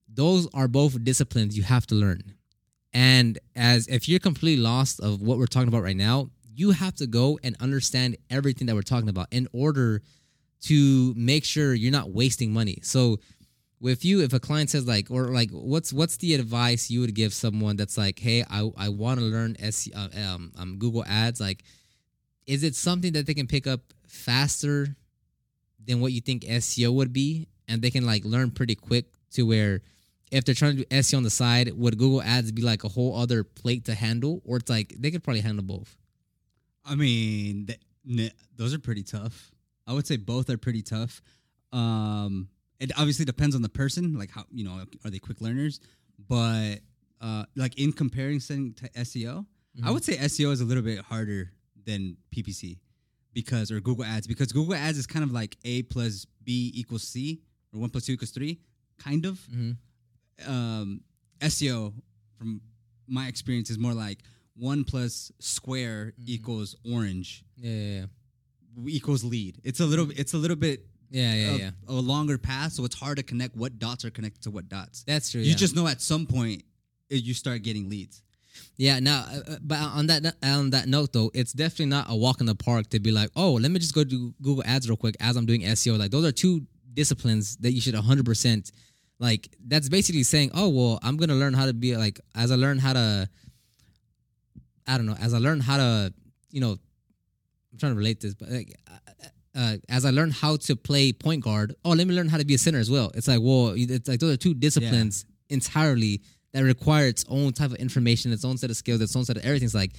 those 0.09 0.47
are 0.55 0.69
both 0.69 1.03
disciplines 1.03 1.57
you 1.57 1.65
have 1.65 1.85
to 1.89 1.97
learn. 1.97 2.37
And 2.93 3.39
as 3.55 3.87
if 3.87 4.09
you're 4.09 4.21
completely 4.21 4.63
lost 4.63 5.01
of 5.01 5.23
what 5.23 5.39
we're 5.39 5.47
talking 5.47 5.69
about 5.69 5.83
right 5.83 5.97
now, 5.97 6.31
you 6.55 6.73
have 6.73 6.95
to 6.97 7.07
go 7.07 7.39
and 7.43 7.57
understand 7.61 8.17
everything 8.29 8.67
that 8.67 8.75
we're 8.75 8.83
talking 8.83 9.09
about 9.09 9.29
in 9.31 9.49
order 9.53 10.03
to 10.63 11.15
make 11.17 11.45
sure 11.45 11.73
you're 11.73 11.93
not 11.93 12.11
wasting 12.11 12.53
money. 12.53 12.79
So 12.83 13.19
with 13.81 14.05
you, 14.05 14.23
if 14.23 14.33
a 14.33 14.41
client 14.41 14.71
says 14.71 14.87
like, 14.87 15.11
or 15.11 15.27
like, 15.33 15.51
what's 15.51 15.93
what's 15.93 16.19
the 16.19 16.35
advice 16.35 16.91
you 16.91 17.01
would 17.01 17.15
give 17.15 17.33
someone 17.33 17.77
that's 17.77 17.97
like, 17.97 18.19
hey, 18.19 18.45
I 18.51 18.71
I 18.77 18.89
want 18.91 19.21
to 19.21 19.27
learn 19.27 19.55
SEO, 19.55 19.97
uh, 19.97 20.35
um, 20.35 20.53
um, 20.59 20.79
Google 20.79 21.05
Ads, 21.07 21.41
like 21.41 21.65
is 22.47 22.65
it 22.65 22.75
something 22.75 23.13
that 23.13 23.27
they 23.27 23.35
can 23.35 23.47
pick 23.47 23.69
up 23.69 23.81
faster 24.09 24.97
than 25.87 26.01
what 26.01 26.13
you 26.13 26.21
think 26.21 26.43
SEO 26.43 26.93
would 26.93 27.13
be, 27.13 27.49
and 27.69 27.81
they 27.81 27.91
can 27.91 28.05
like 28.05 28.25
learn 28.25 28.51
pretty 28.51 28.75
quick 28.75 29.07
to 29.31 29.45
where 29.45 29.83
if 30.31 30.45
they're 30.45 30.55
trying 30.55 30.77
to 30.77 30.79
do 30.79 30.85
SEO 30.97 31.17
on 31.19 31.23
the 31.23 31.31
side, 31.31 31.73
would 31.77 31.99
Google 31.99 32.23
Ads 32.23 32.53
be 32.53 32.63
like 32.63 32.85
a 32.85 32.89
whole 32.89 33.17
other 33.17 33.43
plate 33.45 33.85
to 33.87 33.95
handle, 33.95 34.41
or 34.45 34.57
it's 34.59 34.71
like 34.71 34.95
they 34.99 35.11
could 35.11 35.23
probably 35.25 35.41
handle 35.41 35.65
both? 35.65 35.97
I 36.85 36.95
mean, 36.95 37.69
th- 38.07 38.33
those 38.57 38.73
are 38.75 38.79
pretty 38.79 39.03
tough. 39.03 39.51
I 39.87 39.93
would 39.93 40.07
say 40.07 40.17
both 40.17 40.49
are 40.51 40.57
pretty 40.59 40.83
tough. 40.83 41.21
Um, 41.73 42.49
it 42.79 42.91
obviously 42.97 43.25
depends 43.25 43.55
on 43.55 43.63
the 43.63 43.69
person, 43.69 44.15
like 44.19 44.31
how 44.31 44.45
you 44.51 44.65
know 44.65 44.83
are 45.05 45.11
they 45.11 45.19
quick 45.19 45.41
learners, 45.41 45.81
but 46.29 46.77
uh, 47.21 47.45
like 47.57 47.79
in 47.79 47.93
comparison 47.93 48.75
to 48.75 48.89
SEO, 48.91 49.47
I 49.85 49.89
Mhm. 49.89 49.93
would 49.95 50.05
say 50.05 50.17
SEO 50.17 50.53
is 50.53 50.61
a 50.61 50.65
little 50.65 50.83
bit 50.83 50.99
harder 51.01 51.53
than 51.85 52.17
PPC 52.35 52.79
because 53.33 53.71
or 53.71 53.81
Google 53.81 54.05
Ads 54.05 54.27
because 54.27 54.53
Google 54.53 54.75
Ads 54.75 54.99
is 54.99 55.07
kind 55.07 55.23
of 55.25 55.31
like 55.33 55.57
A 55.65 55.83
plus 55.85 56.27
B 56.43 56.73
equals 56.75 57.03
C 57.07 57.43
or 57.73 57.81
one 57.81 57.91
plus 57.91 58.07
two 58.07 58.13
equals 58.15 58.31
three, 58.31 58.61
kind 58.99 59.27
of. 59.27 59.39
Mhm. 59.53 59.77
Um, 60.47 61.03
SEO, 61.41 61.93
from 62.39 62.61
my 63.07 63.27
experience, 63.29 63.71
is 63.71 63.79
more 63.79 63.95
like 63.95 64.19
one 64.57 64.85
plus 64.85 65.33
square 65.39 66.13
Mhm. 66.21 66.29
equals 66.29 66.77
orange 66.85 67.45
Yeah, 67.57 67.71
yeah, 67.73 68.07
yeah, 68.77 68.85
equals 68.89 69.25
lead. 69.25 69.61
It's 69.65 69.81
a 69.81 69.87
little. 69.87 70.11
It's 70.11 70.35
a 70.35 70.39
little 70.39 70.57
bit 70.57 70.87
yeah, 71.11 71.35
yeah. 71.35 71.51
of 71.55 71.61
yeah. 71.61 71.71
a 71.89 71.93
longer 71.95 72.39
path, 72.39 72.73
so 72.73 72.85
it's 72.85 72.95
hard 72.97 73.17
to 73.19 73.23
connect 73.23 73.57
what 73.57 73.79
dots 73.79 74.05
are 74.05 74.11
connected 74.11 74.43
to 74.43 74.51
what 74.51 74.69
dots. 74.69 75.03
That's 75.05 75.31
true. 75.31 75.41
You 75.41 75.51
yeah. 75.51 75.57
just 75.57 75.75
know 75.75 75.87
at 75.87 76.01
some 76.01 76.27
point 76.27 76.63
uh, 77.13 77.17
you 77.17 77.35
start 77.35 77.63
getting 77.63 77.89
leads. 77.89 78.23
Yeah, 78.77 78.99
now, 79.01 79.27
uh, 79.31 79.53
uh, 79.53 79.57
but 79.63 79.79
on 79.79 80.07
that 80.07 80.37
on 80.43 80.71
that 80.71 80.89
note 80.89 81.13
though, 81.13 81.31
it's 81.35 81.53
definitely 81.53 81.87
not 81.87 82.07
a 82.09 82.17
walk 82.17 82.41
in 82.41 82.47
the 82.47 82.55
park 82.55 82.89
to 82.91 83.01
be 83.01 83.11
like, 83.13 83.31
oh, 83.37 83.53
let 83.55 83.71
me 83.71 83.79
just 83.79 83.95
go 83.95 84.05
do 84.05 84.35
Google 84.43 84.65
Ads 84.67 84.89
real 84.89 84.97
quick 84.97 85.17
as 85.21 85.37
I'm 85.37 85.47
doing 85.47 85.63
SEO. 85.63 85.99
Like 85.99 86.11
those 86.11 86.25
are 86.25 86.33
two 86.33 86.67
disciplines 86.95 87.57
that 87.59 87.73
you 87.73 87.81
should 87.81 87.95
100 87.95 88.25
percent 88.25 88.73
like. 89.21 89.49
That's 89.65 89.89
basically 89.89 90.25
saying, 90.25 90.51
oh, 90.55 90.69
well, 90.69 90.99
I'm 91.05 91.17
gonna 91.17 91.37
learn 91.37 91.55
how 91.55 91.67
to 91.67 91.73
be 91.73 91.97
like 91.97 92.19
as 92.35 92.51
I 92.51 92.57
learn 92.57 92.79
how 92.79 92.95
to, 92.95 93.29
I 94.87 94.97
don't 94.97 95.07
know, 95.07 95.17
as 95.21 95.33
I 95.35 95.39
learn 95.39 95.61
how 95.61 95.77
to, 95.77 96.13
you 96.51 96.61
know, 96.61 96.73
I'm 97.73 97.79
trying 97.79 97.93
to 97.93 97.99
relate 97.99 98.21
this, 98.21 98.35
but 98.35 98.51
like. 98.51 98.75
uh, 98.91 98.97
Uh, 99.53 99.77
as 99.89 100.05
I 100.05 100.11
learn 100.11 100.31
how 100.31 100.57
to 100.67 100.77
play 100.77 101.13
point 101.13 101.43
guard, 101.43 101.75
oh, 101.85 101.91
let 101.91 102.07
me 102.07 102.15
learn 102.15 102.29
how 102.29 102.39
to 102.39 102.45
be 102.45 102.55
a 102.55 102.59
center 102.59 102.79
as 102.79 102.89
well. 102.89 103.11
It's 103.17 103.27
like, 103.27 103.41
well, 103.43 103.75
it's 103.77 104.09
like 104.09 104.21
those 104.21 104.33
are 104.35 104.37
two 104.37 104.55
disciplines 104.55 105.25
entirely 105.49 106.23
that 106.53 106.63
require 106.63 107.09
its 107.09 107.25
own 107.29 107.53
type 107.53 107.73
of 107.73 107.79
information, 107.87 108.31
its 108.33 108.45
own 108.45 108.59
set 108.59 108.71
of 108.71 108.77
skills, 108.77 109.01
its 109.01 109.17
own 109.17 109.25
set 109.25 109.37
of 109.37 109.45
everything's 109.45 109.75
like 109.75 109.93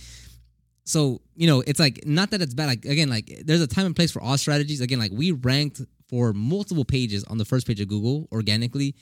so 0.86 1.20
you 1.36 1.48
know 1.48 1.60
it's 1.68 1.80
like 1.86 2.00
not 2.06 2.32
that 2.32 2.42
it's 2.42 2.54
bad 2.54 2.68
like 2.68 2.86
again 2.86 3.10
like 3.10 3.28
there's 3.46 3.62
a 3.62 3.68
time 3.68 3.86
and 3.86 3.96
place 3.96 4.12
for 4.12 4.22
all 4.22 4.38
strategies 4.38 4.80
again 4.82 5.00
like 5.00 5.12
we 5.14 5.32
ranked 5.34 5.82
for 6.12 6.32
multiple 6.34 6.86
pages 6.86 7.24
on 7.24 7.38
the 7.40 7.46
first 7.46 7.66
page 7.66 7.80
of 7.82 7.88
google 7.88 8.28
organically 8.32 8.94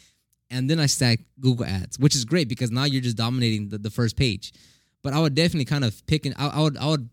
and 0.49 0.69
then 0.69 0.79
i 0.79 0.85
stacked 0.85 1.23
google 1.41 1.65
ads 1.65 1.99
which 1.99 2.15
is 2.15 2.23
great 2.23 2.47
because 2.47 2.71
now 2.71 2.85
you're 2.85 3.01
just 3.01 3.17
dominating 3.17 3.67
the, 3.69 3.77
the 3.77 3.89
first 3.89 4.15
page 4.15 4.53
but 5.03 5.11
i 5.13 5.19
would 5.19 5.35
definitely 5.35 5.65
kind 5.65 5.83
of 5.83 5.93
pick 6.07 6.25
and 6.25 6.33
i, 6.39 6.47
I 6.47 6.59
would 6.61 6.77
i 6.77 6.87
would 6.87 7.09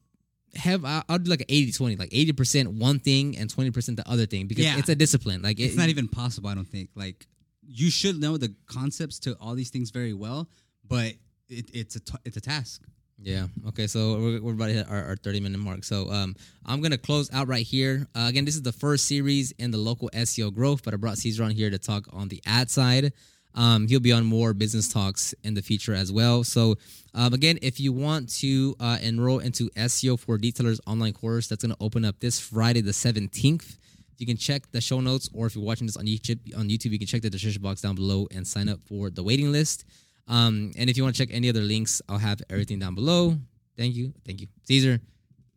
have 0.54 0.84
I, 0.86 1.02
i'd 1.10 1.24
do 1.24 1.30
like 1.30 1.40
an 1.40 1.46
80 1.50 1.72
20 1.72 1.96
like 1.96 2.10
80% 2.10 2.78
one 2.78 2.98
thing 2.98 3.36
and 3.36 3.52
20% 3.52 3.96
the 3.96 4.08
other 4.08 4.24
thing 4.26 4.46
because 4.46 4.64
Yeah. 4.64 4.78
it's 4.78 4.88
a 4.88 4.94
discipline 4.94 5.42
like 5.42 5.58
It's 5.60 5.74
it, 5.74 5.78
not 5.78 5.88
even 5.90 6.08
possible. 6.08 6.48
I 6.48 6.54
don't 6.54 6.68
think. 6.68 6.88
Like 6.94 7.26
you 7.68 7.90
should 7.90 8.16
know 8.20 8.36
the 8.38 8.54
concepts 8.66 9.18
to 9.24 9.34
all 9.40 9.54
these 9.54 9.70
things 9.70 9.90
very 9.90 10.14
well, 10.14 10.48
but 10.88 11.12
it, 11.48 11.66
it's 11.74 11.96
a 11.96 12.00
t- 12.00 12.22
it's 12.24 12.36
a 12.38 12.40
task. 12.40 12.82
Yeah. 13.22 13.46
Okay. 13.68 13.86
So 13.86 14.18
we're, 14.18 14.42
we're 14.42 14.52
about 14.52 14.66
to 14.66 14.72
hit 14.74 14.90
our, 14.90 15.04
our 15.04 15.16
30 15.16 15.40
minute 15.40 15.58
mark. 15.58 15.84
So 15.84 16.10
um, 16.10 16.36
I'm 16.64 16.80
going 16.80 16.92
to 16.92 16.98
close 16.98 17.32
out 17.32 17.48
right 17.48 17.64
here. 17.64 18.06
Uh, 18.14 18.26
again, 18.28 18.44
this 18.44 18.54
is 18.54 18.62
the 18.62 18.72
first 18.72 19.06
series 19.06 19.52
in 19.52 19.70
the 19.70 19.78
local 19.78 20.10
SEO 20.10 20.52
growth, 20.52 20.84
but 20.84 20.92
I 20.92 20.96
brought 20.96 21.18
Caesar 21.18 21.44
on 21.44 21.50
here 21.50 21.70
to 21.70 21.78
talk 21.78 22.06
on 22.12 22.28
the 22.28 22.42
ad 22.46 22.70
side. 22.70 23.12
Um, 23.54 23.88
he'll 23.88 24.00
be 24.00 24.12
on 24.12 24.26
more 24.26 24.52
business 24.52 24.92
talks 24.92 25.34
in 25.42 25.54
the 25.54 25.62
future 25.62 25.94
as 25.94 26.12
well. 26.12 26.44
So, 26.44 26.76
um, 27.14 27.32
again, 27.32 27.58
if 27.62 27.80
you 27.80 27.90
want 27.90 28.28
to 28.40 28.76
uh, 28.78 28.98
enroll 29.00 29.38
into 29.38 29.70
SEO 29.70 30.20
for 30.20 30.36
Detailers 30.36 30.78
online 30.86 31.14
course, 31.14 31.48
that's 31.48 31.64
going 31.64 31.74
to 31.74 31.82
open 31.82 32.04
up 32.04 32.20
this 32.20 32.38
Friday, 32.38 32.82
the 32.82 32.92
17th. 32.92 33.78
You 34.18 34.26
can 34.26 34.36
check 34.36 34.70
the 34.72 34.80
show 34.82 35.00
notes, 35.00 35.30
or 35.32 35.46
if 35.46 35.54
you're 35.54 35.64
watching 35.64 35.86
this 35.86 35.96
on 35.96 36.04
YouTube, 36.04 36.38
on 36.56 36.68
YouTube, 36.68 36.90
you 36.90 36.98
can 36.98 37.06
check 37.06 37.22
the 37.22 37.30
description 37.30 37.62
box 37.62 37.80
down 37.80 37.94
below 37.94 38.28
and 38.34 38.46
sign 38.46 38.68
up 38.68 38.80
for 38.86 39.08
the 39.08 39.22
waiting 39.22 39.52
list. 39.52 39.86
Um, 40.28 40.72
and 40.76 40.90
if 40.90 40.96
you 40.96 41.02
want 41.02 41.14
to 41.16 41.26
check 41.26 41.34
any 41.34 41.48
other 41.48 41.60
links, 41.60 42.02
I'll 42.08 42.18
have 42.18 42.42
everything 42.50 42.78
down 42.78 42.94
below. 42.94 43.36
Thank 43.76 43.94
you. 43.94 44.12
Thank 44.24 44.40
you. 44.40 44.48
Caesar, 44.64 45.00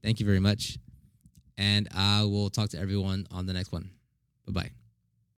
thank 0.04 0.20
you 0.20 0.26
very 0.26 0.40
much. 0.40 0.78
And 1.58 1.88
I 1.96 2.24
will 2.24 2.50
talk 2.50 2.70
to 2.70 2.80
everyone 2.80 3.28
on 3.32 3.46
the 3.46 3.54
next 3.54 3.72
one. 3.72 3.90
Bye 4.46 4.64
bye. 4.64 4.79